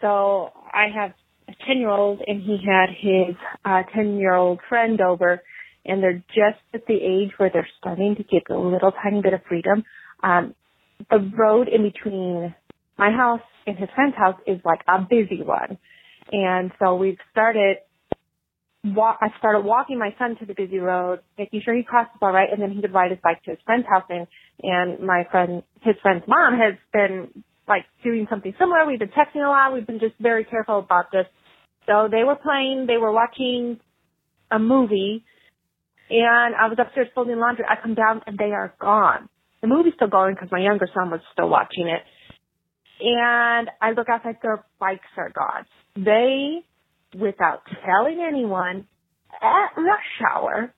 [0.00, 1.12] So I have
[1.50, 5.42] a 10 year old and he had his uh 10 year old friend over
[5.84, 9.32] and they're just at the age where they're starting to get a little tiny bit
[9.32, 9.82] of freedom.
[10.22, 10.54] Um,
[11.10, 12.54] the road in between
[12.98, 15.78] my house and his friend's house is like a busy one.
[16.32, 17.78] And so we've started
[18.84, 22.32] wa- I started walking my son to the busy road, making sure he crosses all
[22.32, 24.04] right, and then he could ride his bike to his friend's house.
[24.08, 24.26] And,
[24.62, 28.86] and my friend, his friend's mom has been like doing something similar.
[28.86, 29.72] We've been texting a lot.
[29.72, 31.26] We've been just very careful about this.
[31.86, 33.80] So they were playing, they were watching
[34.50, 35.24] a movie,
[36.10, 37.64] and I was upstairs folding laundry.
[37.68, 39.28] I come down and they are gone.
[39.60, 42.02] The movie's still going because my younger son was still watching it.
[43.02, 45.64] And I look outside, their bikes are gone.
[45.96, 46.64] They
[47.18, 48.86] without telling anyone
[49.40, 50.74] at rush hour,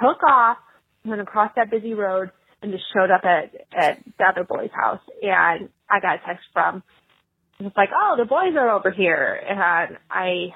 [0.00, 0.58] took off,
[1.04, 2.30] went across that busy road,
[2.62, 5.00] and just showed up at, at the other boy's house.
[5.22, 6.82] And I got a text from,
[7.60, 9.40] was like, oh, the boys are over here.
[9.48, 10.48] And I,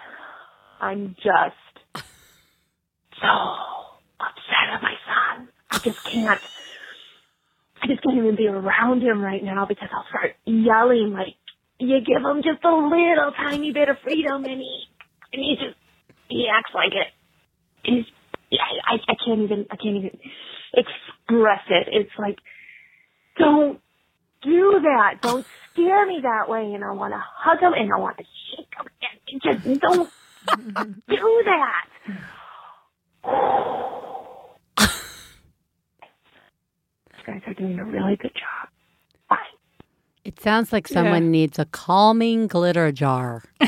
[0.81, 2.05] I'm just
[3.21, 3.29] so
[4.21, 5.49] upset at my son.
[5.71, 6.41] I just can't,
[7.83, 11.35] I just can't even be around him right now because I'll start yelling like,
[11.79, 14.85] you give him just a little tiny bit of freedom and he,
[15.33, 15.77] and he just,
[16.29, 17.07] he acts like it.
[17.85, 18.05] He's,
[18.53, 20.19] I, I, I can't even, I can't even
[20.75, 21.89] express it.
[21.93, 22.39] It's like,
[23.39, 23.81] don't
[24.43, 25.21] do that.
[25.23, 25.47] Don't
[25.79, 26.73] scare me that way.
[26.75, 28.25] And I want to hug them and I want to
[28.57, 28.87] shake them.
[29.31, 30.11] And just don't
[31.09, 31.87] do that.
[37.17, 38.69] you guys are doing a really good job.
[40.25, 43.43] It sounds like someone needs a calming glitter jar.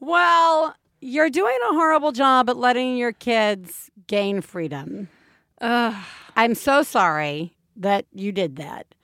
[0.00, 5.08] well, you're doing a horrible job at letting your kids gain freedom.
[5.62, 8.94] I'm so sorry that you did that.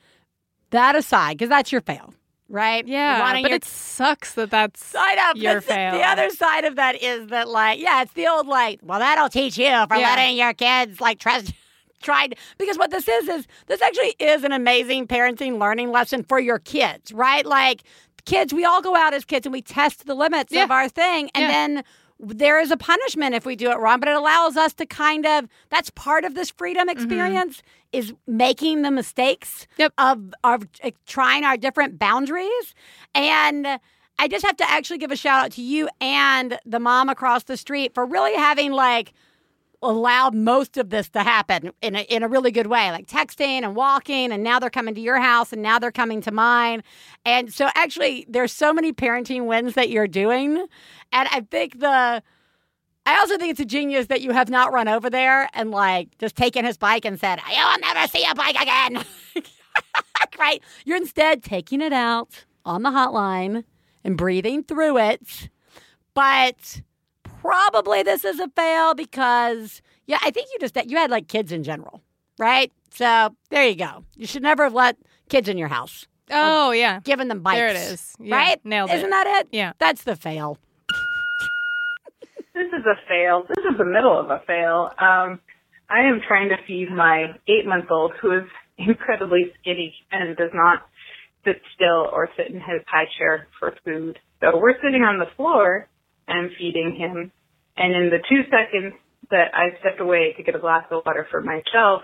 [0.71, 2.12] That aside, because that's your fail,
[2.49, 2.87] right?
[2.87, 5.41] Yeah, but your it sucks that that's I know.
[5.41, 5.93] your fail.
[5.93, 9.29] The other side of that is that, like, yeah, it's the old, like, well, that'll
[9.29, 10.14] teach you for Yeah.
[10.14, 11.53] letting your kids, like, trust.
[12.03, 16.39] Tried because what this is is this actually is an amazing parenting learning lesson for
[16.39, 17.45] your kids, right?
[17.47, 17.83] Like
[18.27, 21.31] kids, we all go out as kids and we test the limits of our thing,
[21.35, 21.49] and Yeah.
[21.49, 21.85] then
[22.21, 23.99] there is a punishment if we do it wrong.
[23.99, 26.91] But it allows us to kind of that's part of this freedom Mm-hmm.
[27.93, 29.66] Is making the mistakes
[29.99, 32.74] of of uh, trying our different boundaries
[33.14, 33.66] and.
[34.18, 37.43] I just have to actually give a shout out to you and the mom across
[37.43, 39.12] the street for really having like
[39.82, 43.62] allowed most of this to happen in a, in a really good way, like texting
[43.62, 46.82] and walking, and now they're coming to your house and now they're coming to mine.
[47.24, 50.57] And so actually there's so many parenting wins that you're doing.
[51.12, 52.22] And I think the
[53.07, 56.18] I also think it's a genius that you have not run over there and like
[56.18, 59.04] just taken his bike and said, I'll never see a bike again.
[60.38, 60.61] right?
[60.84, 63.62] You're instead taking it out on the hotline
[64.02, 65.48] and breathing through it.
[66.14, 66.82] But
[67.22, 71.52] probably this is a fail because yeah, I think you just you had like kids
[71.52, 72.02] in general,
[72.38, 72.72] right?
[72.90, 74.04] So there you go.
[74.16, 74.96] You should never have let
[75.28, 76.07] kids in your house.
[76.30, 77.57] Oh yeah, Giving them bikes.
[77.57, 78.14] There it is.
[78.18, 78.61] Yeah, right?
[78.64, 79.11] nailed Isn't it.
[79.11, 79.48] that it?
[79.52, 79.72] Yeah.
[79.78, 80.59] That's the fail.
[82.57, 83.44] This is a fail.
[83.46, 84.88] This is the middle of a fail.
[84.96, 85.40] Um,
[85.90, 88.44] I am trying to feed my eight month old who is
[88.78, 90.80] incredibly skinny and does not
[91.44, 94.18] sit still or sit in his high chair for food.
[94.40, 95.86] So we're sitting on the floor
[96.26, 97.30] and feeding him.
[97.76, 98.94] And in the two seconds
[99.30, 102.02] that I stepped away to get a glass of water for myself,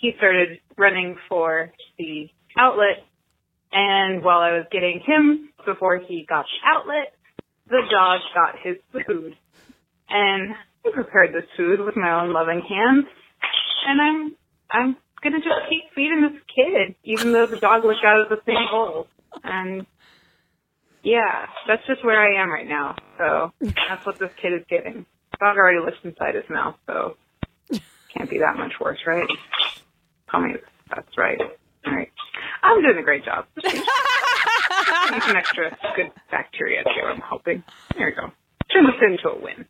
[0.00, 3.04] he started running for the outlet.
[3.70, 7.12] And while I was getting him before he got the outlet,
[7.68, 9.36] the dog got his food.
[10.10, 10.54] And
[10.86, 13.06] I prepared this food with my own loving hands.
[13.86, 14.36] And I'm
[14.70, 18.40] I'm gonna just keep feeding this kid, even though the dog looked out of the
[18.46, 19.06] same bowl.
[19.44, 19.86] And
[21.02, 22.96] yeah, that's just where I am right now.
[23.18, 25.06] So that's what this kid is getting.
[25.38, 27.16] Dog already lives inside his mouth, so
[28.14, 29.28] can't be that much worse, right?
[30.30, 30.54] Tell me
[30.88, 31.40] that's right.
[31.86, 32.10] All right.
[32.62, 33.46] I'm doing a great job.
[33.62, 33.72] Need
[35.22, 37.62] some extra good bacteria too, I'm hoping.
[37.96, 38.32] There we go.
[38.72, 39.66] Turn this into a win.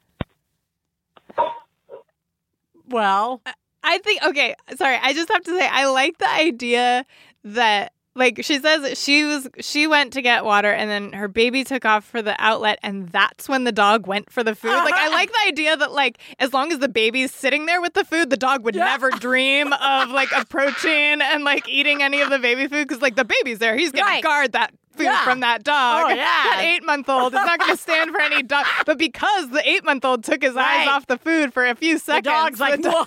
[2.91, 3.43] Well,
[3.83, 7.05] I think okay, sorry, I just have to say I like the idea
[7.45, 11.63] that like she says she was she went to get water and then her baby
[11.63, 14.71] took off for the outlet and that's when the dog went for the food.
[14.73, 15.11] Like I uh-huh.
[15.15, 18.29] like the idea that like as long as the baby's sitting there with the food,
[18.31, 22.63] the dog would never dream of like approaching and like eating any of the baby
[22.67, 23.77] food because like the baby's there.
[23.77, 24.23] He's gonna Right.
[24.23, 25.25] guard that food Yeah.
[25.25, 26.05] from that dog.
[26.07, 26.17] Oh, yeah.
[26.17, 28.67] That eight month old is not gonna stand for any dog.
[28.87, 30.81] But because the eight month old took his Right.
[30.83, 33.07] eyes off the food for a few the seconds, dog's like, the dog-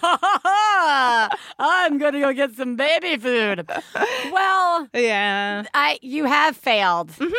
[1.60, 3.70] I'm gonna go get some baby food.
[4.32, 7.32] Well, yeah, I you have failed, mm-hmm.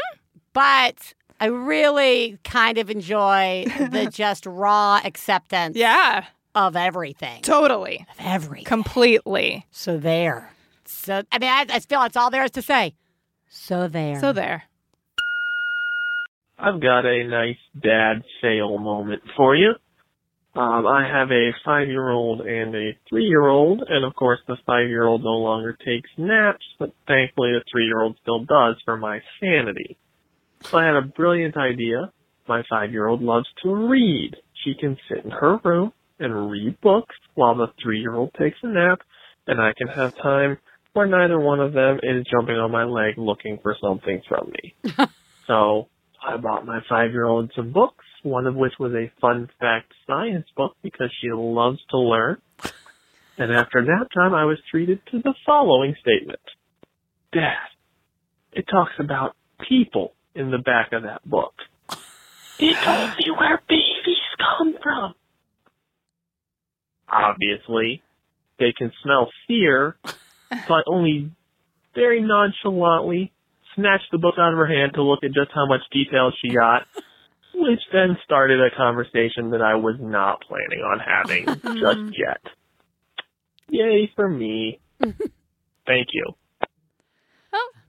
[0.52, 5.76] but I really kind of enjoy the just raw acceptance.
[5.76, 6.24] Yeah.
[6.54, 7.42] Of everything.
[7.42, 8.06] Totally.
[8.18, 8.64] Of everything.
[8.66, 9.66] Completely.
[9.72, 10.52] So there.
[10.84, 12.94] So I mean, I, I feel that's all there is to say.
[13.56, 14.18] So there.
[14.20, 14.64] So there.
[16.58, 19.74] I've got a nice dad fail moment for you.
[20.56, 25.72] Um, I have a five-year-old and a three-year-old, and of course the five-year-old no longer
[25.84, 29.96] takes naps, but thankfully the three-year-old still does for my sanity.
[30.62, 32.12] So I had a brilliant idea.
[32.48, 34.36] My five-year-old loves to read.
[34.64, 39.00] She can sit in her room and read books while the three-year-old takes a nap,
[39.46, 40.58] and I can have time
[40.94, 44.74] where neither one of them is jumping on my leg looking for something from me.
[45.46, 45.88] so
[46.26, 50.76] I bought my five-year-old some books, one of which was a fun fact science book
[50.82, 52.38] because she loves to learn.
[53.36, 56.40] And after nap time, I was treated to the following statement.
[57.32, 57.56] Dad,
[58.52, 59.34] it talks about
[59.68, 61.54] people in the back of that book.
[62.58, 65.14] It told me where babies come from.
[67.08, 68.02] Obviously,
[68.58, 69.96] they can smell fear,
[70.66, 71.30] so I only
[71.94, 73.32] very nonchalantly
[73.74, 76.54] snatched the book out of her hand to look at just how much detail she
[76.54, 76.86] got,
[77.54, 82.40] which then started a conversation that I was not planning on having just yet.
[83.68, 84.80] Yay for me.
[85.00, 86.34] Thank you.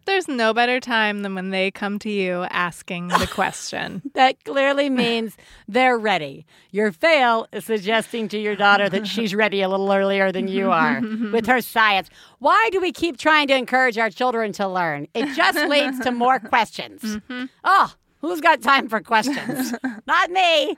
[0.06, 4.02] There's no better time than when they come to you asking the question.
[4.16, 5.36] That clearly means
[5.68, 6.46] they're ready.
[6.72, 10.72] Your fail is suggesting to your daughter that she's ready a little earlier than you
[10.72, 11.02] are
[11.34, 12.10] with her science.
[12.40, 15.08] Why do we keep trying to encourage our children to learn?
[15.14, 17.02] It just leads to more questions.
[17.02, 17.46] Mm-hmm.
[17.66, 19.74] Oh, who's got time for questions?
[20.08, 20.78] Not me.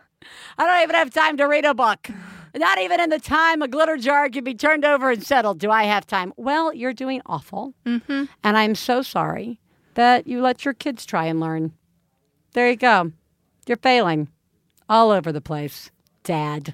[0.58, 2.10] I don't even have time to read a book.
[2.58, 5.70] Not even in the time a glitter jar can be turned over and settled do
[5.70, 6.34] I have time.
[6.38, 7.74] Well, you're doing awful.
[7.86, 8.26] Mm-hmm.
[8.44, 9.60] And I'm so sorry
[9.94, 11.74] that you let your kids try and learn.
[12.54, 13.12] There you go.
[13.68, 14.30] You're failing
[14.90, 15.92] all over the place,
[16.24, 16.74] Dad.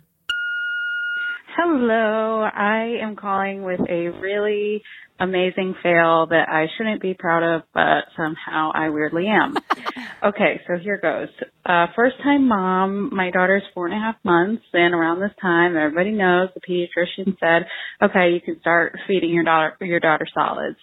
[1.57, 4.83] Hello, I am calling with a really
[5.23, 9.55] amazing fail that I shouldn't be proud of, but somehow I weirdly am.
[10.23, 11.29] okay, so here goes.
[11.65, 15.77] Uh, first time mom, my daughter's four and a half months, and around this time,
[15.77, 17.67] everybody knows the pediatrician said,
[18.01, 20.77] okay, you can start feeding your daughter, your daughter solids.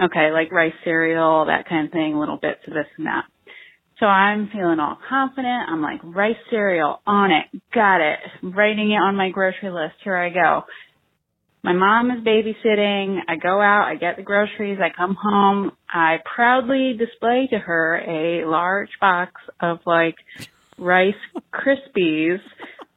[0.00, 3.24] Okay, like rice cereal, that kind of thing, little bits of this and that.
[3.98, 5.68] So I'm feeling all confident.
[5.68, 9.96] I'm like, rice cereal, on it, got it, writing it on my grocery list.
[10.02, 10.62] Here I go.
[11.62, 13.18] My mom is babysitting.
[13.28, 15.72] I go out, I get the groceries, I come home.
[15.88, 20.16] I proudly display to her a large box of like
[20.78, 21.14] Rice
[21.52, 22.40] Krispies,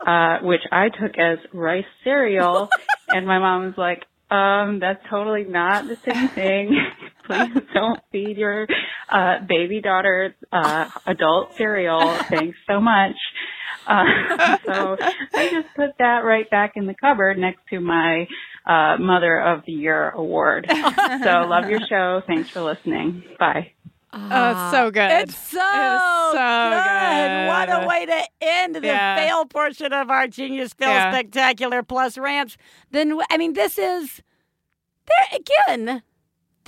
[0.05, 2.69] uh, which I took as rice cereal.
[3.09, 6.77] and my mom was like, um, that's totally not the same thing.
[7.27, 8.67] Please don't feed your
[9.09, 12.17] uh, baby daughter uh, adult cereal.
[12.29, 13.15] Thanks so much.
[13.85, 14.97] Uh, so
[15.33, 18.27] I just put that right back in the cupboard next to my
[18.65, 20.67] uh, Mother of the Year award.
[20.69, 22.21] so love your show.
[22.27, 23.23] Thanks for listening.
[23.39, 23.71] Bye.
[24.15, 25.09] Oh, it's so good.
[25.11, 27.47] It's so, so good.
[27.47, 29.15] What a way to end the Yeah.
[29.15, 31.11] fail portion of our Genius Fail Yeah.
[31.11, 32.55] Spectacular Plus rants.
[32.91, 34.21] Then, I mean, this is,
[35.07, 36.03] there again,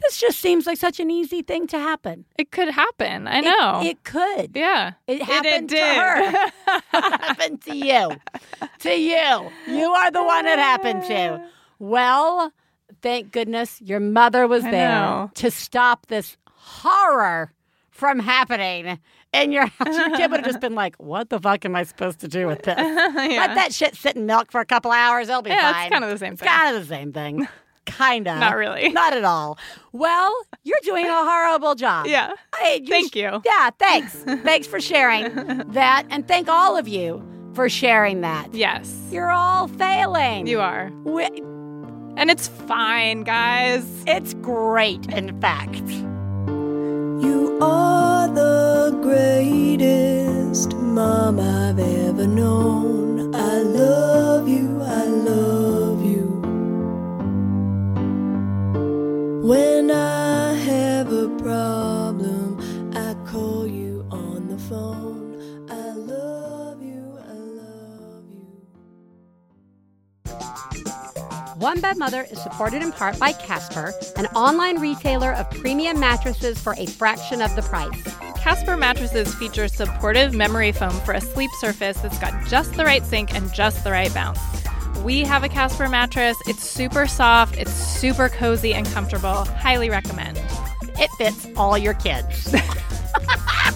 [0.01, 2.25] this just seems like such an easy thing to happen.
[2.37, 3.27] It could happen.
[3.27, 3.81] I know.
[3.83, 4.51] It, could.
[4.55, 4.93] yeah.
[5.05, 6.49] It it happened to her.
[6.97, 8.09] It happened to you.
[8.79, 9.51] To you.
[9.67, 11.47] You are the one it happened to.
[11.80, 12.51] Well,
[13.01, 15.32] thank goodness your mother was I there know.
[15.36, 17.51] to stop this horror
[17.91, 18.99] from happening
[19.34, 19.95] in your house.
[19.97, 22.47] Your kid would have just been like, what the fuck am I supposed to do
[22.47, 22.76] with this?
[22.78, 25.30] Let that shit sit in milk for a couple hours.
[25.30, 25.91] It'll be Yeah, it's fine.
[25.91, 26.49] kinda the same It's thing.
[26.49, 27.47] kind of the same thing.
[27.86, 28.36] Kinda.
[28.39, 28.89] Not really.
[28.89, 29.57] Not at all.
[29.93, 32.07] Well, you're doing a horrible job.
[32.07, 32.32] Yeah.
[32.59, 33.41] Hey, you Thank sh- you.
[33.45, 34.13] Yeah, thanks.
[34.43, 35.34] thanks for sharing
[35.71, 36.03] that.
[36.09, 37.23] And thank all of you
[37.53, 38.53] for sharing that.
[38.53, 38.93] Yes.
[39.11, 40.47] You're all failing.
[40.47, 40.91] You are.
[41.05, 41.30] We-
[42.18, 43.86] And it's fine, guys.
[44.07, 45.88] it's great, in fact.
[47.26, 53.36] You are the greatest mom I've ever known.
[53.36, 56.26] I love you, I love you.
[59.43, 62.59] When I have a problem,
[62.95, 65.05] I call you on the phone.
[71.56, 76.60] One Bad Mother is supported in part by Casper, an online retailer of premium mattresses
[76.60, 78.03] for a fraction of the price.
[78.36, 83.06] Casper mattresses feature supportive memory foam for a sleep surface that's got just the right
[83.06, 84.39] sink and just the right bounce.
[85.01, 86.36] We have a Casper mattress.
[86.45, 89.45] It's super soft, it's super cozy and comfortable.
[89.45, 90.38] Highly recommend.
[90.99, 92.53] It fits all your kids.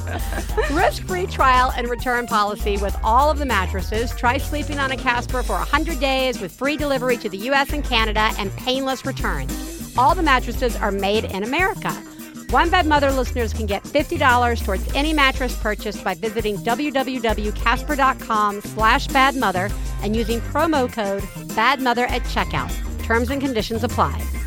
[0.71, 4.13] Risk free trial and return policy with all of the mattresses.
[4.15, 7.83] Try sleeping on a Casper for 100 days with free delivery to the US and
[7.83, 9.93] Canada and painless returns.
[9.97, 11.91] All the mattresses are made in America.
[12.51, 19.07] One Bad Mother listeners can get $50 towards any mattress purchased by visiting www.casper.com slash
[19.07, 21.21] badmother and using promo code
[21.53, 22.73] badmother at checkout.
[23.03, 24.38] Terms and conditions apply.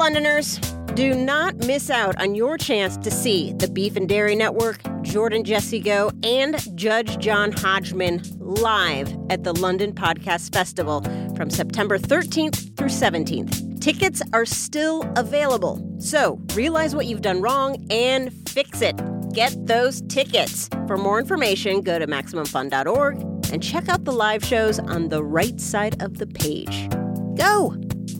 [0.00, 0.56] Londoners!
[0.94, 5.44] Do not miss out on your chance to see the Beef and Dairy Network, Jordan
[5.44, 11.02] Jesse Go, and Judge John Hodgman live at the London Podcast Festival
[11.36, 13.78] from September 13th through 17th.
[13.82, 18.96] Tickets are still available, so realize what you've done wrong and fix it.
[19.34, 20.70] Get those tickets.
[20.86, 23.20] For more information, go to MaximumFun.org
[23.52, 26.88] and check out the live shows on the right side of the page.
[27.36, 27.76] Go!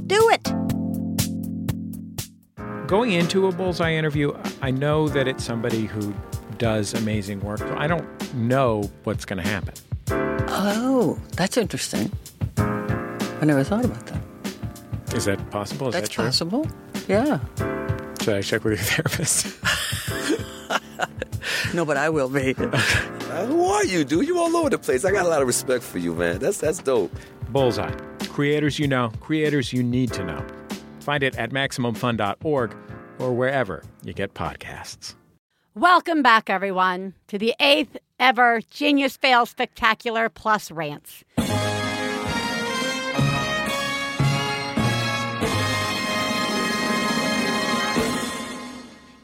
[0.07, 0.70] Do it!
[2.91, 6.12] Going into a bullseye interview, I know that it's somebody who
[6.59, 7.62] does amazing work.
[7.62, 9.74] I don't know what's going to happen.
[10.49, 12.11] Oh, that's interesting.
[12.59, 15.14] I never thought about that.
[15.14, 15.86] Is that possible?
[15.86, 16.24] Is That's that true?
[16.24, 16.66] possible.
[17.07, 17.38] Yeah.
[18.22, 19.57] Should I check with your therapist?
[21.72, 22.57] No, but I will be.
[23.30, 24.26] Uh, who are you, dude?
[24.26, 25.05] You all over the place.
[25.05, 26.41] I got a lot of respect for you, man.
[26.41, 27.14] That's that's dope.
[27.51, 27.95] Bullseye.
[28.28, 30.45] Creators you know, creators you need to know.
[31.11, 32.77] Find it at MaximumFun.org
[33.19, 35.17] or wherever you get podcasts.
[35.75, 41.25] Welcome back, everyone, to the eighth ever Genius Fail Spectacular Plus Rants.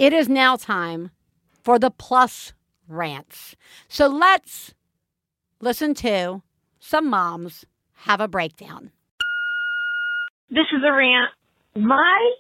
[0.01, 1.12] It is now time
[1.62, 2.53] for the Plus
[2.89, 3.55] Rants.
[3.87, 4.74] So let's
[5.61, 6.43] listen to
[6.80, 8.91] some moms have a breakdown.
[10.51, 11.30] This is a rant.
[11.76, 12.32] My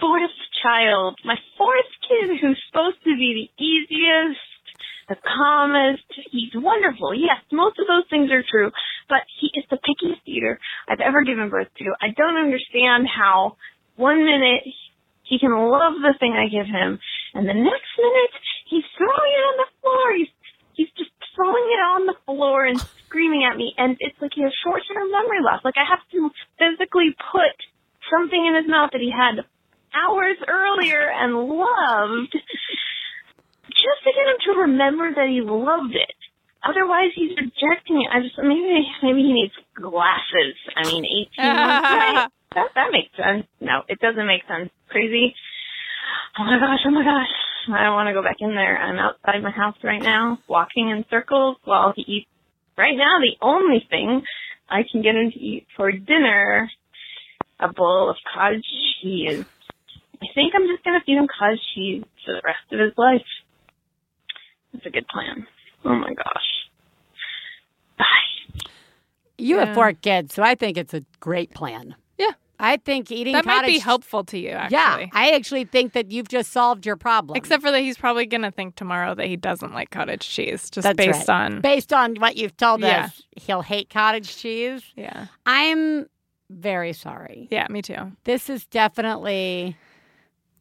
[0.00, 0.32] fourth
[0.62, 4.40] child, my fourth kid who's supposed to be the easiest,
[5.08, 7.14] the calmest, he's wonderful.
[7.14, 8.72] Yes, most of those things are true,
[9.08, 11.84] but he is the pickiest eater I've ever given birth to.
[12.00, 13.56] I don't understand how
[13.96, 14.64] one minute
[15.22, 16.98] he can love the thing I give him,
[17.34, 18.34] and the next minute
[18.70, 20.16] he's throwing it on the floor.
[20.16, 20.32] He's
[20.72, 24.42] he's just throwing it on the floor and screaming at me, and it's like he
[24.42, 25.64] has short-term memory loss.
[25.64, 27.55] Like I have to physically put
[28.10, 29.44] something in his mouth that he had
[29.94, 32.32] hours earlier and loved,
[33.70, 36.16] just to get him to remember that he loved it.
[36.66, 38.10] Otherwise, he's rejecting it.
[38.10, 40.56] I just maybe maybe he needs glasses.
[40.74, 42.28] I mean, eighteen months, right?
[42.54, 43.46] That that makes sense.
[43.60, 44.70] No, it doesn't make sense.
[44.90, 45.34] Crazy.
[46.38, 46.80] Oh my gosh!
[46.86, 47.30] Oh my gosh!
[47.72, 48.76] I don't want to go back in there.
[48.78, 52.30] I'm outside my house right now, walking in circles while he eats.
[52.76, 54.22] Right now, the only thing
[54.68, 56.70] I can get him to eat for dinner,
[57.60, 58.64] a bowl of cottage
[59.02, 59.44] cheese.
[60.22, 63.22] I think I'm just gonna feed him cottage cheese for the rest of his life.
[64.72, 65.46] That's a good plan.
[65.84, 66.68] Oh my gosh.
[67.98, 68.04] Bye.
[69.38, 69.66] You Yeah.
[69.66, 71.94] have four kids, so I think it's a great plan.
[72.18, 72.30] Yeah.
[72.58, 74.76] I think eating That might be helpful to you, actually.
[74.78, 77.36] Yeah, I actually think that you've just solved your problem.
[77.36, 80.70] Except for that he's probably going to think tomorrow that he doesn't like cottage cheese,
[80.70, 81.52] just That's based right.
[81.52, 81.60] on.
[81.60, 83.04] based on what you've told Yeah.
[83.04, 84.82] us, he'll hate cottage cheese.
[84.96, 85.26] Yeah.
[85.44, 86.06] I'm
[86.50, 87.48] very sorry.
[87.50, 88.12] Yeah, me too.
[88.24, 89.76] This is definitely.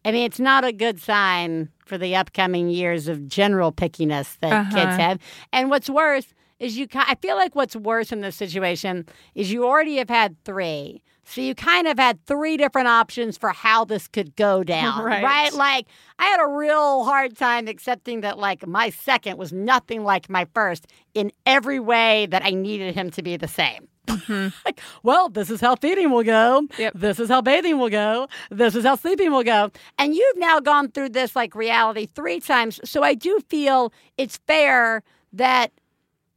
[0.03, 4.51] I mean, it's not a good sign for the upcoming years of general pickiness that
[4.53, 4.75] Uh-huh.
[4.75, 5.19] kids have.
[5.51, 6.27] And what's worse
[6.59, 10.35] is you, I feel like what's worse in this situation is you already have had
[10.45, 15.03] three, so you kind of had three different options for how this could go down,
[15.03, 15.51] Right.
[15.53, 15.87] Like
[16.19, 20.45] I had a real hard time accepting that like my second was nothing like my
[20.53, 23.87] first in every way that I needed him to be the same.
[24.07, 24.47] Mm-hmm.
[24.65, 26.67] like, well, this is how feeding will go.
[26.93, 28.27] This is how bathing will go.
[28.51, 29.71] This is how sleeping will go.
[29.97, 32.79] And you've now gone through this like reality three times.
[32.83, 35.03] So I do feel it's fair
[35.33, 35.71] that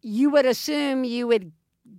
[0.02, 1.52] you would assume you would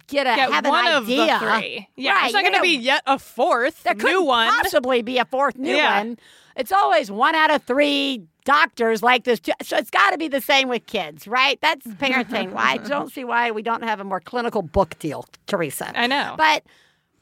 [0.07, 1.39] get a Get have one an of the idea.
[1.39, 1.87] three.
[1.95, 4.49] Yeah, Right, it's not going to be yet a fourth there one.
[4.61, 5.99] possibly be a fourth new Yeah.
[5.99, 6.17] one.
[6.55, 9.39] It's always one out of three doctors like this.
[9.39, 9.51] Too.
[9.61, 11.59] So it's got to be the same with kids, right?
[11.61, 12.51] That's parenting.
[12.53, 15.91] Why I don't see why we don't have a more clinical book deal, Theresa.
[15.93, 16.33] I know.
[16.35, 16.63] But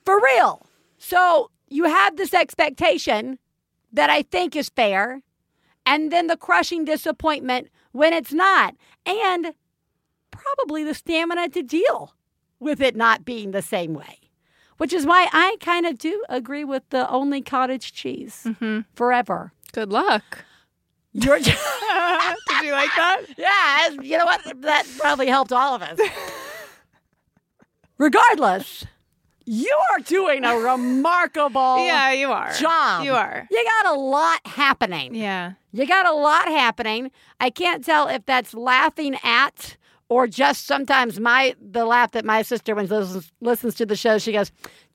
[0.05, 0.65] for real.
[0.97, 3.39] So you have this expectation
[3.91, 5.21] that I think is fair,
[5.85, 8.75] and then the crushing disappointment when it's not.
[9.05, 9.53] And
[10.31, 12.13] probably the stamina to deal
[12.61, 14.19] with it not being the same way.
[14.77, 18.81] Which is why I kind of do agree with the only cottage cheese mm-hmm.
[18.95, 19.51] forever.
[19.73, 20.45] Good luck.
[21.13, 21.47] You're Did
[22.63, 23.21] you like that?
[23.37, 24.41] Yeah, you know what?
[24.61, 25.99] That probably helped all of us.
[27.97, 28.85] Regardless,
[29.45, 32.53] you are doing a remarkable Yeah, you are.
[32.53, 33.05] job.
[33.05, 33.47] You are.
[33.49, 35.15] You got a lot happening.
[35.15, 35.53] Yeah.
[35.71, 37.11] You got a lot happening.
[37.39, 39.77] I can't tell if that's laughing at
[40.09, 43.95] or just sometimes my the laugh that my sister when she listens, listens to the
[43.95, 44.51] show she goes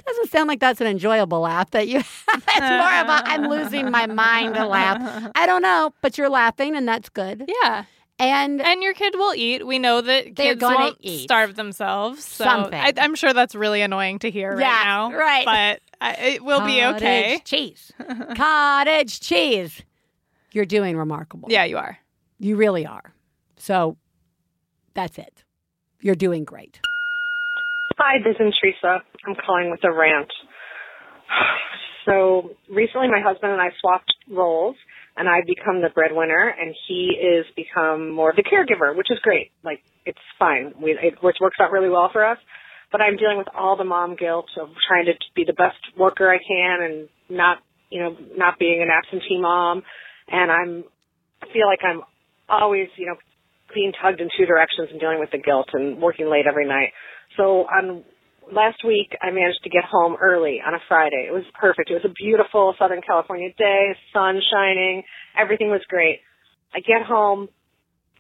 [0.07, 1.97] doesn't sound like that's an enjoyable laugh that you
[2.29, 2.45] have.
[2.49, 5.31] it's more of a I'm losing my mind to laugh.
[5.35, 7.45] I don't know, but you're laughing and that's good.
[7.63, 7.85] Yeah.
[8.19, 9.67] And and your kid will eat.
[9.67, 11.23] We know that kids won't eat.
[11.25, 12.25] starve themselves.
[12.25, 12.79] So Something.
[12.79, 15.13] I, I'm sure that's really annoying to hear Yeah, right now.
[15.19, 15.45] right.
[15.45, 17.39] But I, it will be okay.
[17.39, 17.93] Cottage cheese.
[18.37, 19.83] Cottage cheese.
[20.53, 21.49] You're doing remarkable.
[21.51, 21.99] Yeah, you are.
[22.39, 23.13] You really are.
[23.57, 23.97] So
[24.95, 25.43] that's it.
[26.01, 26.81] You're doing great.
[28.05, 28.99] Hi, this is Teresa.
[29.29, 30.31] I'm calling with a rant.
[32.05, 34.75] So recently, my husband and I swapped roles,
[35.17, 39.21] and I've become the breadwinner, and he is become more of the caregiver, which is
[39.23, 39.53] great.
[39.63, 40.75] Like it's fine.
[40.83, 42.39] We it works works out really well for us.
[42.91, 46.29] But I'm dealing with all the mom guilt of trying to be the best worker
[46.29, 49.85] I can, and not you know not being an absentee mom,
[50.27, 50.83] and I'm
[51.41, 52.03] I feel like I'm
[52.49, 53.17] always you know
[53.73, 56.91] being tugged in two directions and dealing with the guilt and working late every night.
[57.37, 58.05] So on
[58.53, 61.27] last week, I managed to get home early on a Friday.
[61.29, 61.91] It was perfect.
[61.91, 65.03] It was a beautiful Southern California day, sun shining,
[65.39, 66.21] everything was great.
[66.75, 67.49] I get home,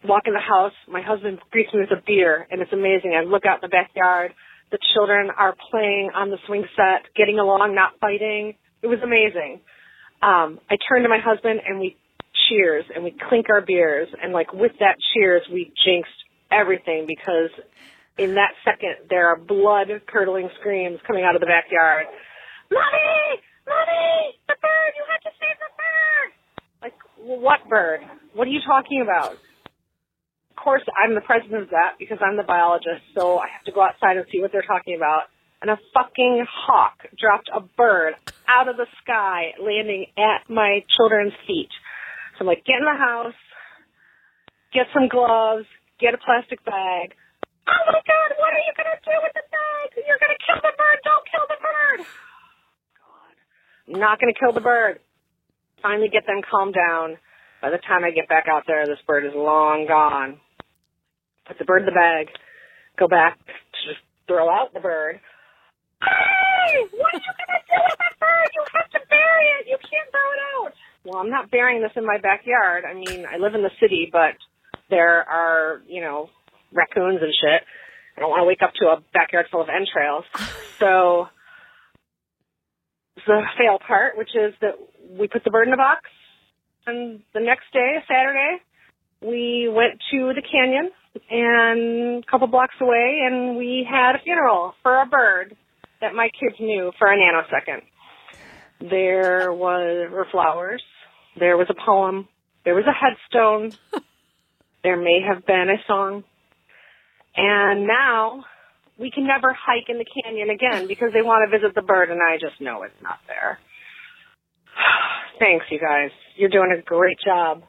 [0.04, 0.72] walk in the house.
[0.88, 3.14] My husband greets me with a beer, and it's amazing.
[3.16, 4.32] I look out in the backyard.
[4.70, 8.54] The children are playing on the swing set, getting along, not fighting.
[8.82, 9.60] It was amazing.
[10.22, 11.96] Um, I turn to my husband and we
[12.48, 16.10] cheers and we clink our beers and like with that cheers we jinxed
[16.50, 17.50] everything because
[18.18, 22.06] in that second there are blood curdling screams coming out of the backyard.
[22.70, 23.40] Mommy!
[23.66, 24.38] Mommy!
[24.48, 24.92] The bird!
[24.96, 26.28] You have to save the bird!
[26.82, 28.00] Like, what bird?
[28.34, 29.32] What are you talking about?
[29.32, 33.72] Of course, I'm the president of that because I'm the biologist, so I have to
[33.72, 35.32] go outside and see what they're talking about.
[35.60, 38.14] And a fucking hawk dropped a bird
[38.48, 41.70] out of the sky, landing at my children's feet.
[42.34, 43.38] So I'm like, get in the house,
[44.74, 45.66] get some gloves,
[46.00, 47.14] get a plastic bag.
[47.72, 49.88] Oh my god, what are you gonna do with the bag?
[49.96, 51.98] You're gonna kill the bird, don't kill the bird!
[53.00, 53.34] God.
[53.88, 55.00] I'm not gonna kill the bird.
[55.80, 57.16] Finally get them calmed down.
[57.62, 60.36] By the time I get back out there, this bird is long gone.
[61.46, 62.28] Put the bird in the bag,
[62.98, 65.20] go back to just throw out the bird.
[66.02, 66.86] Hey!
[66.92, 68.48] What are you gonna do with that bird?
[68.52, 69.66] You have to bury it!
[69.70, 70.72] You can't throw it out!
[71.04, 72.84] Well, I'm not burying this in my backyard.
[72.84, 74.34] I mean, I live in the city, but
[74.90, 76.28] there are, you know,
[76.72, 77.62] raccoons and shit.
[78.16, 80.24] I don't want to wake up to a backyard full of entrails.
[80.82, 81.28] So
[83.24, 84.72] the fail part, which is that
[85.16, 86.00] we put the bird in a box,
[86.86, 88.56] and the next day, Saturday,
[89.20, 90.90] we went to the canyon
[91.30, 95.56] and a couple blocks away, and we had a funeral for a bird
[96.00, 97.82] that my kids knew for a nanosecond.
[98.90, 100.82] There was were flowers.
[101.38, 102.28] There was a poem.
[102.64, 103.72] There was a headstone.
[104.82, 106.24] there may have been a song.
[107.37, 108.45] And now
[108.99, 112.11] we can never hike in the canyon again because they want to visit the bird,
[112.11, 113.59] and I just know it's not there.
[115.39, 116.11] Thanks, you guys.
[116.37, 117.63] You're doing a great job.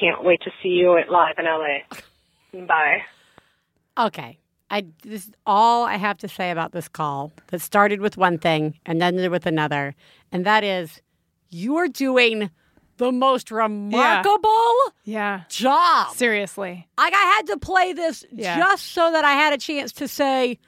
[0.00, 2.66] Can't wait to see you at live in LA.
[2.66, 2.98] Bye.
[3.98, 4.38] Okay.
[4.70, 8.38] I this is all I have to say about this call that started with one
[8.38, 9.94] thing and ended with another,
[10.32, 11.02] and that is
[11.50, 12.50] you're doing
[13.02, 14.74] the most remarkable
[15.04, 15.40] Yeah.
[15.48, 16.14] job.
[16.14, 16.86] Seriously.
[16.96, 18.56] Like I had to play this Yeah.
[18.58, 20.58] just so that I had a chance to say,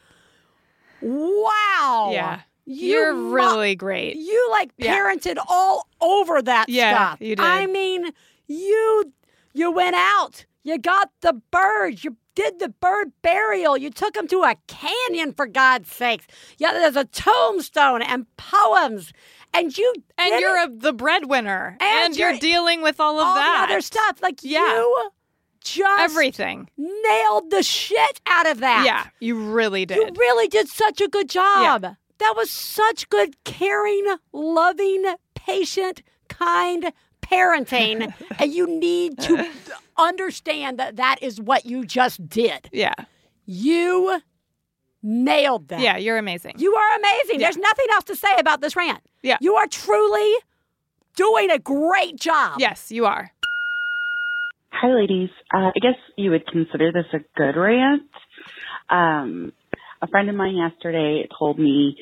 [1.00, 2.40] "Wow, Yeah.
[2.64, 4.16] you You're mu- really great.
[4.16, 4.96] You like Yeah.
[4.96, 7.20] parented all over that Yeah, stuff.
[7.20, 7.44] you did.
[7.44, 8.10] I mean,
[8.46, 9.12] you
[9.56, 14.26] you went out, you got the birds, you did the bird burial, you took them
[14.26, 16.26] to a canyon for God's sakes.
[16.58, 19.12] Yeah, there's a tombstone and poems,
[19.54, 21.76] and you and you're a, the breadwinner.
[21.80, 23.66] And And, you're, you're- dealing with all of all that.
[23.68, 24.20] the other stuff.
[24.22, 24.66] Like Yeah.
[24.74, 25.10] you
[25.62, 26.68] just Everything.
[26.76, 28.84] nailed the shit out of that.
[28.84, 29.96] Yeah, you really did.
[29.96, 31.82] You really did such a good job.
[32.18, 35.04] That was such good, caring, loving,
[35.34, 38.12] patient, kind parenting.
[38.38, 39.48] and you need to
[39.96, 42.68] understand that that is what you just did.
[42.72, 42.94] Yeah.
[43.46, 44.20] You
[45.04, 45.80] nailed that.
[45.80, 46.54] Yeah, you're amazing.
[46.56, 47.40] You are amazing.
[47.40, 47.46] Yeah.
[47.46, 49.02] There's nothing else to say about this rant.
[49.22, 49.36] Yeah.
[49.40, 50.34] You are truly
[51.14, 52.58] doing a great job.
[52.58, 53.30] Yes, you are.
[54.72, 55.30] Hi, ladies.
[55.54, 58.02] Uh, I guess you would consider this a good rant.
[58.90, 59.52] Um,
[60.02, 61.96] a friend of mine yesterday told me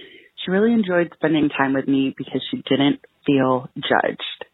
[0.44, 4.44] she really enjoyed spending time with me because she didn't feel judged.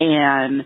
[0.00, 0.62] And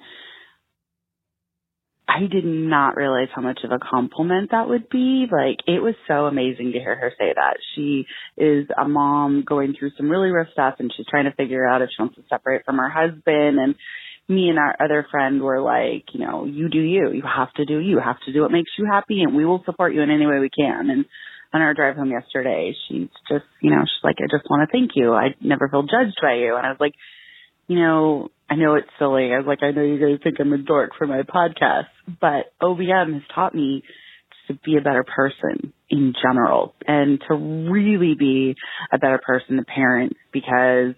[2.08, 5.26] I did not realize how much of a compliment that would be.
[5.30, 7.56] Like, it was so amazing to hear her say that.
[7.74, 8.06] She
[8.36, 11.80] is a mom going through some really rough stuff and she's trying to figure out
[11.80, 13.58] if she wants to separate from her husband.
[13.58, 13.76] And
[14.28, 17.12] me and our other friend were like, you know, you do you.
[17.12, 17.92] You have to do you.
[17.92, 20.26] You have to do what makes you happy and we will support you in any
[20.26, 20.90] way we can.
[20.90, 21.04] And
[21.54, 24.72] on our drive home yesterday, she's just, you know, she's like, I just want to
[24.72, 25.12] thank you.
[25.12, 26.56] I never feel judged by you.
[26.56, 26.94] And I was like,
[27.68, 29.32] you know, I know it's silly.
[29.32, 31.86] I was like, I know you guys think I'm a dork for my podcast,
[32.20, 33.82] but OBM has taught me
[34.46, 38.54] to be a better person in general and to really be
[38.92, 40.94] a better person to parent because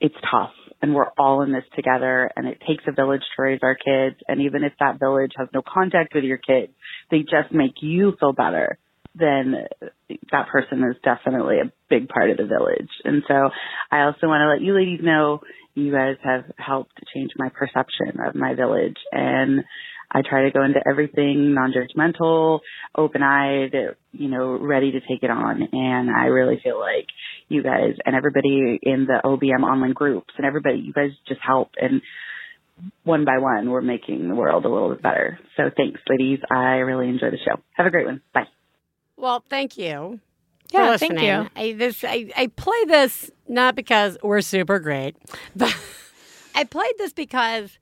[0.00, 0.50] it's tough
[0.82, 4.16] and we're all in this together and it takes a village to raise our kids.
[4.26, 6.72] And even if that village has no contact with your kids,
[7.08, 8.80] they just make you feel better
[9.14, 9.54] then
[10.30, 12.88] that person is definitely a big part of the village.
[13.04, 13.50] And so
[13.90, 15.40] I also want to let you ladies know
[15.74, 18.96] you guys have helped change my perception of my village.
[19.12, 19.64] And
[20.12, 22.60] I try to go into everything non-judgmental,
[22.96, 23.72] open-eyed,
[24.12, 25.62] you know, ready to take it on.
[25.72, 27.06] And I really feel like
[27.48, 31.70] you guys and everybody in the OBM online groups and everybody, you guys just help.
[31.80, 32.02] And
[33.04, 35.38] one by one, we're making the world a little bit better.
[35.56, 36.40] So thanks, ladies.
[36.50, 37.60] I really enjoy the show.
[37.74, 38.22] Have a great one.
[38.34, 38.48] Bye.
[39.16, 40.18] Well, thank you.
[40.72, 41.48] Yeah, for thank you.
[41.56, 45.16] I, this I, I play this not because we're super great,
[45.56, 45.76] but
[46.54, 47.78] I played this because,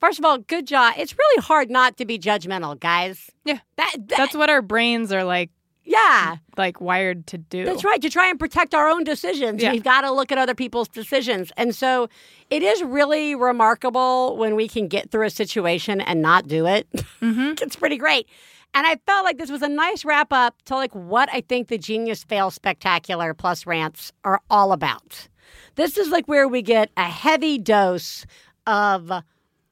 [0.00, 0.94] first of all, good job.
[0.98, 3.30] It's really hard not to be judgmental, guys.
[3.44, 3.58] Yeah.
[3.76, 5.50] That, that That's what our brains are like
[5.88, 6.36] yeah.
[6.56, 7.64] like wired to do.
[7.64, 8.00] That's right.
[8.02, 9.72] To try and protect our own decisions, Yeah.
[9.72, 11.50] we've got to look at other people's decisions.
[11.56, 12.08] And so
[12.50, 16.86] it is really remarkable when we can get through a situation and not do it.
[17.20, 17.54] Mm-hmm.
[17.64, 18.28] it's pretty great.
[18.74, 21.68] And I felt like this was a nice wrap up to like what I think
[21.68, 25.28] the Genius Fail Spectacular plus rants are all about.
[25.74, 28.26] This is like where we get a heavy dose
[28.66, 29.10] of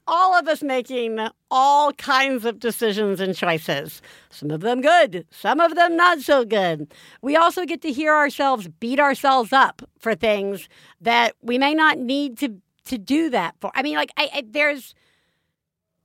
[0.09, 1.19] all of us making
[1.51, 4.01] all kinds of decisions and choices.
[4.31, 6.93] Some of them good, some of them not so good.
[7.23, 10.69] We also get to hear ourselves beat ourselves up for things
[11.01, 13.73] that we may not need to to do that for.
[13.75, 14.95] I mean, like I, I there's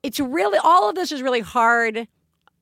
[0.03, 2.07] it's really all of this is really hard.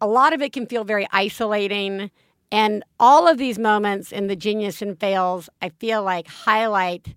[0.02, 2.12] A lot of it can feel very isolating.
[2.52, 7.16] And all of these moments in the genius and fails, I feel like highlight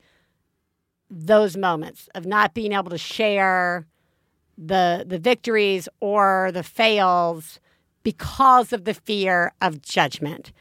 [1.09, 3.87] those moments of not being able to share
[4.59, 7.61] the the victories or the fails
[8.03, 10.53] because of the fear of judgment.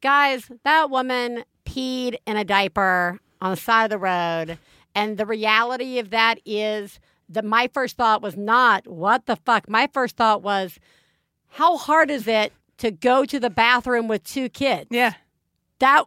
[0.00, 4.58] Guys, that woman peed in a diaper on the side of the road.
[4.94, 9.68] And the reality of that is that my first thought was not, what the fuck?
[9.68, 10.78] My first thought was,
[11.54, 14.88] how hard is it to go to the bathroom with two kids?
[14.90, 15.14] Yeah.
[15.78, 16.04] That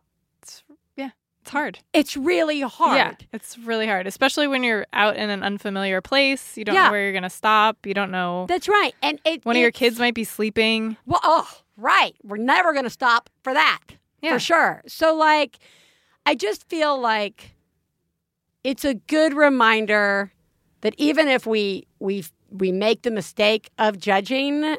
[0.95, 1.09] yeah,
[1.41, 1.79] it's hard.
[1.93, 2.97] It's really hard.
[2.97, 6.57] Yeah, it's really hard, especially when you're out in an unfamiliar place.
[6.57, 6.85] You don't Yeah.
[6.85, 7.85] know where you're going to stop.
[7.85, 8.45] You don't know.
[8.49, 8.93] That's right.
[9.01, 10.97] And it, One of your kids might be sleeping.
[11.05, 12.15] Well, oh, right.
[12.23, 13.79] We're never going to stop for that.
[14.21, 14.33] Yeah.
[14.33, 14.81] For sure.
[14.87, 15.59] So, like,
[16.25, 17.51] I just feel like
[18.63, 20.33] it's a good reminder
[20.81, 24.77] that even if we we we make the mistake of judging,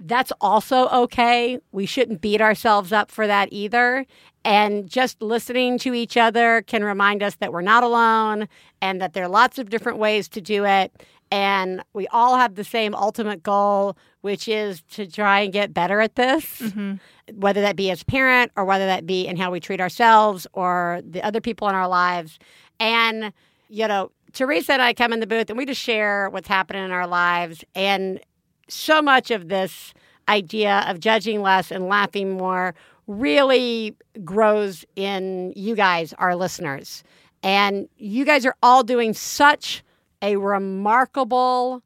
[0.00, 1.58] that's also okay.
[1.72, 4.04] We shouldn't beat ourselves up for that either.
[4.44, 8.48] And just listening to each other can remind us that we're not alone
[8.80, 10.92] and that there are lots of different ways to do it.
[11.32, 16.00] And we all have the same ultimate goal, which is to try and get better
[16.00, 16.94] at this, mm-hmm.
[17.34, 21.00] whether that be as parent or whether that be in how we treat ourselves or
[21.04, 22.38] the other people in our lives.
[22.78, 23.32] And,
[23.68, 26.84] you know, Theresa and I come in the booth and we just share what's happening
[26.84, 27.64] in our lives.
[27.74, 28.20] And
[28.68, 29.94] so much of this
[30.28, 32.74] idea of judging less and laughing more
[33.06, 37.04] really grows in you guys, our listeners.
[37.42, 39.84] And you guys are all doing such
[40.22, 41.82] a remarkable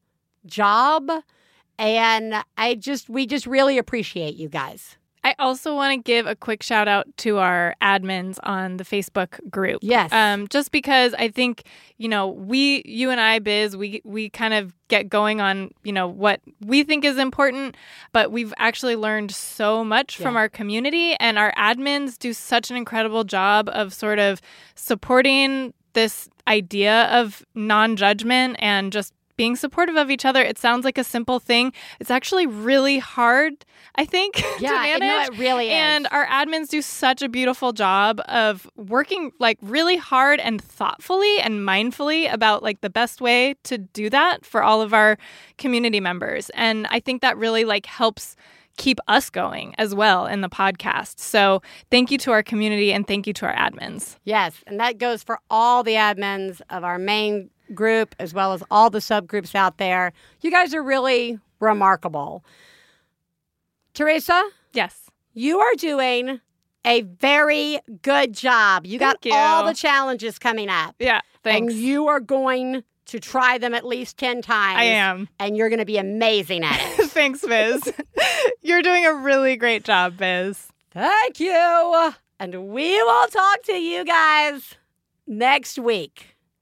[0.46, 1.10] job.
[1.78, 4.96] And I just, we just really appreciate you guys.
[5.22, 9.38] I also want to give a quick shout out to our admins on the Facebook
[9.50, 9.80] group.
[9.82, 10.12] Yes.
[10.12, 11.64] Um, just because I think,
[11.98, 15.92] you know, we, you and I, Biz, we, we kind of get going on, you
[15.92, 17.76] know, what we think is important,
[18.12, 22.76] but we've actually learned so much from our community and our admins do such an
[22.76, 24.40] incredible job of sort of
[24.74, 30.42] supporting this idea of non judgment and just being supportive of each other.
[30.42, 31.72] It sounds like a simple thing.
[31.98, 33.64] It's actually really hard,
[33.94, 35.28] I think, Yeah, to manage.
[35.30, 35.72] it really is.
[35.72, 41.40] And our admins do such a beautiful job of working like really hard and thoughtfully
[41.40, 45.16] and mindfully about like the best way to do that for all of our
[45.56, 46.50] community members.
[46.50, 48.36] And I think that really like helps
[48.76, 51.18] keep us going as well in the podcast.
[51.18, 54.16] So, thank you to our community and thank you to our admins.
[54.24, 58.62] Yes, and that goes for all the admins of our main group as well as
[58.70, 60.12] all the subgroups out there.
[60.40, 62.44] You guys are really remarkable.
[63.94, 64.42] Theresa?
[64.72, 65.10] Yes.
[65.32, 66.40] You are doing
[66.84, 68.86] a very good job.
[68.86, 69.32] You got you.
[69.34, 70.94] all the challenges coming up.
[70.98, 71.72] Yeah, thanks.
[71.72, 74.78] And you are going to try them at least 10 times.
[74.78, 75.28] I am.
[75.38, 77.06] And you're going to be amazing at it.
[77.10, 77.92] Thanks, Biz.
[78.62, 80.68] You're doing a really great job, Biz.
[80.92, 82.12] Thank you.
[82.38, 84.76] And we will talk to you guys
[85.26, 86.29] next week.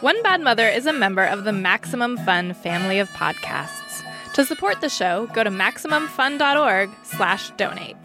[0.00, 4.04] One Bad Mother is a member of the Maximum Fun family of podcasts.
[4.34, 7.96] To support the show, go to MaximumFun.org slash donate.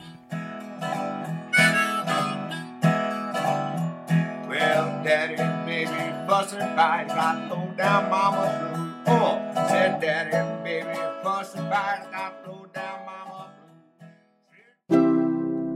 [4.50, 5.92] Well, daddy and baby
[6.28, 7.10] fussing fight.
[7.10, 8.74] Got low down mama
[9.06, 9.20] blues.
[9.22, 12.08] Oh, said daddy and baby fussing fight.
[12.12, 13.52] Got low down mama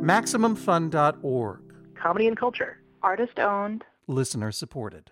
[0.04, 1.60] MaximumFun.org.
[1.94, 2.80] Comedy and culture.
[3.04, 3.84] Artist owned.
[4.08, 5.12] Listener supported.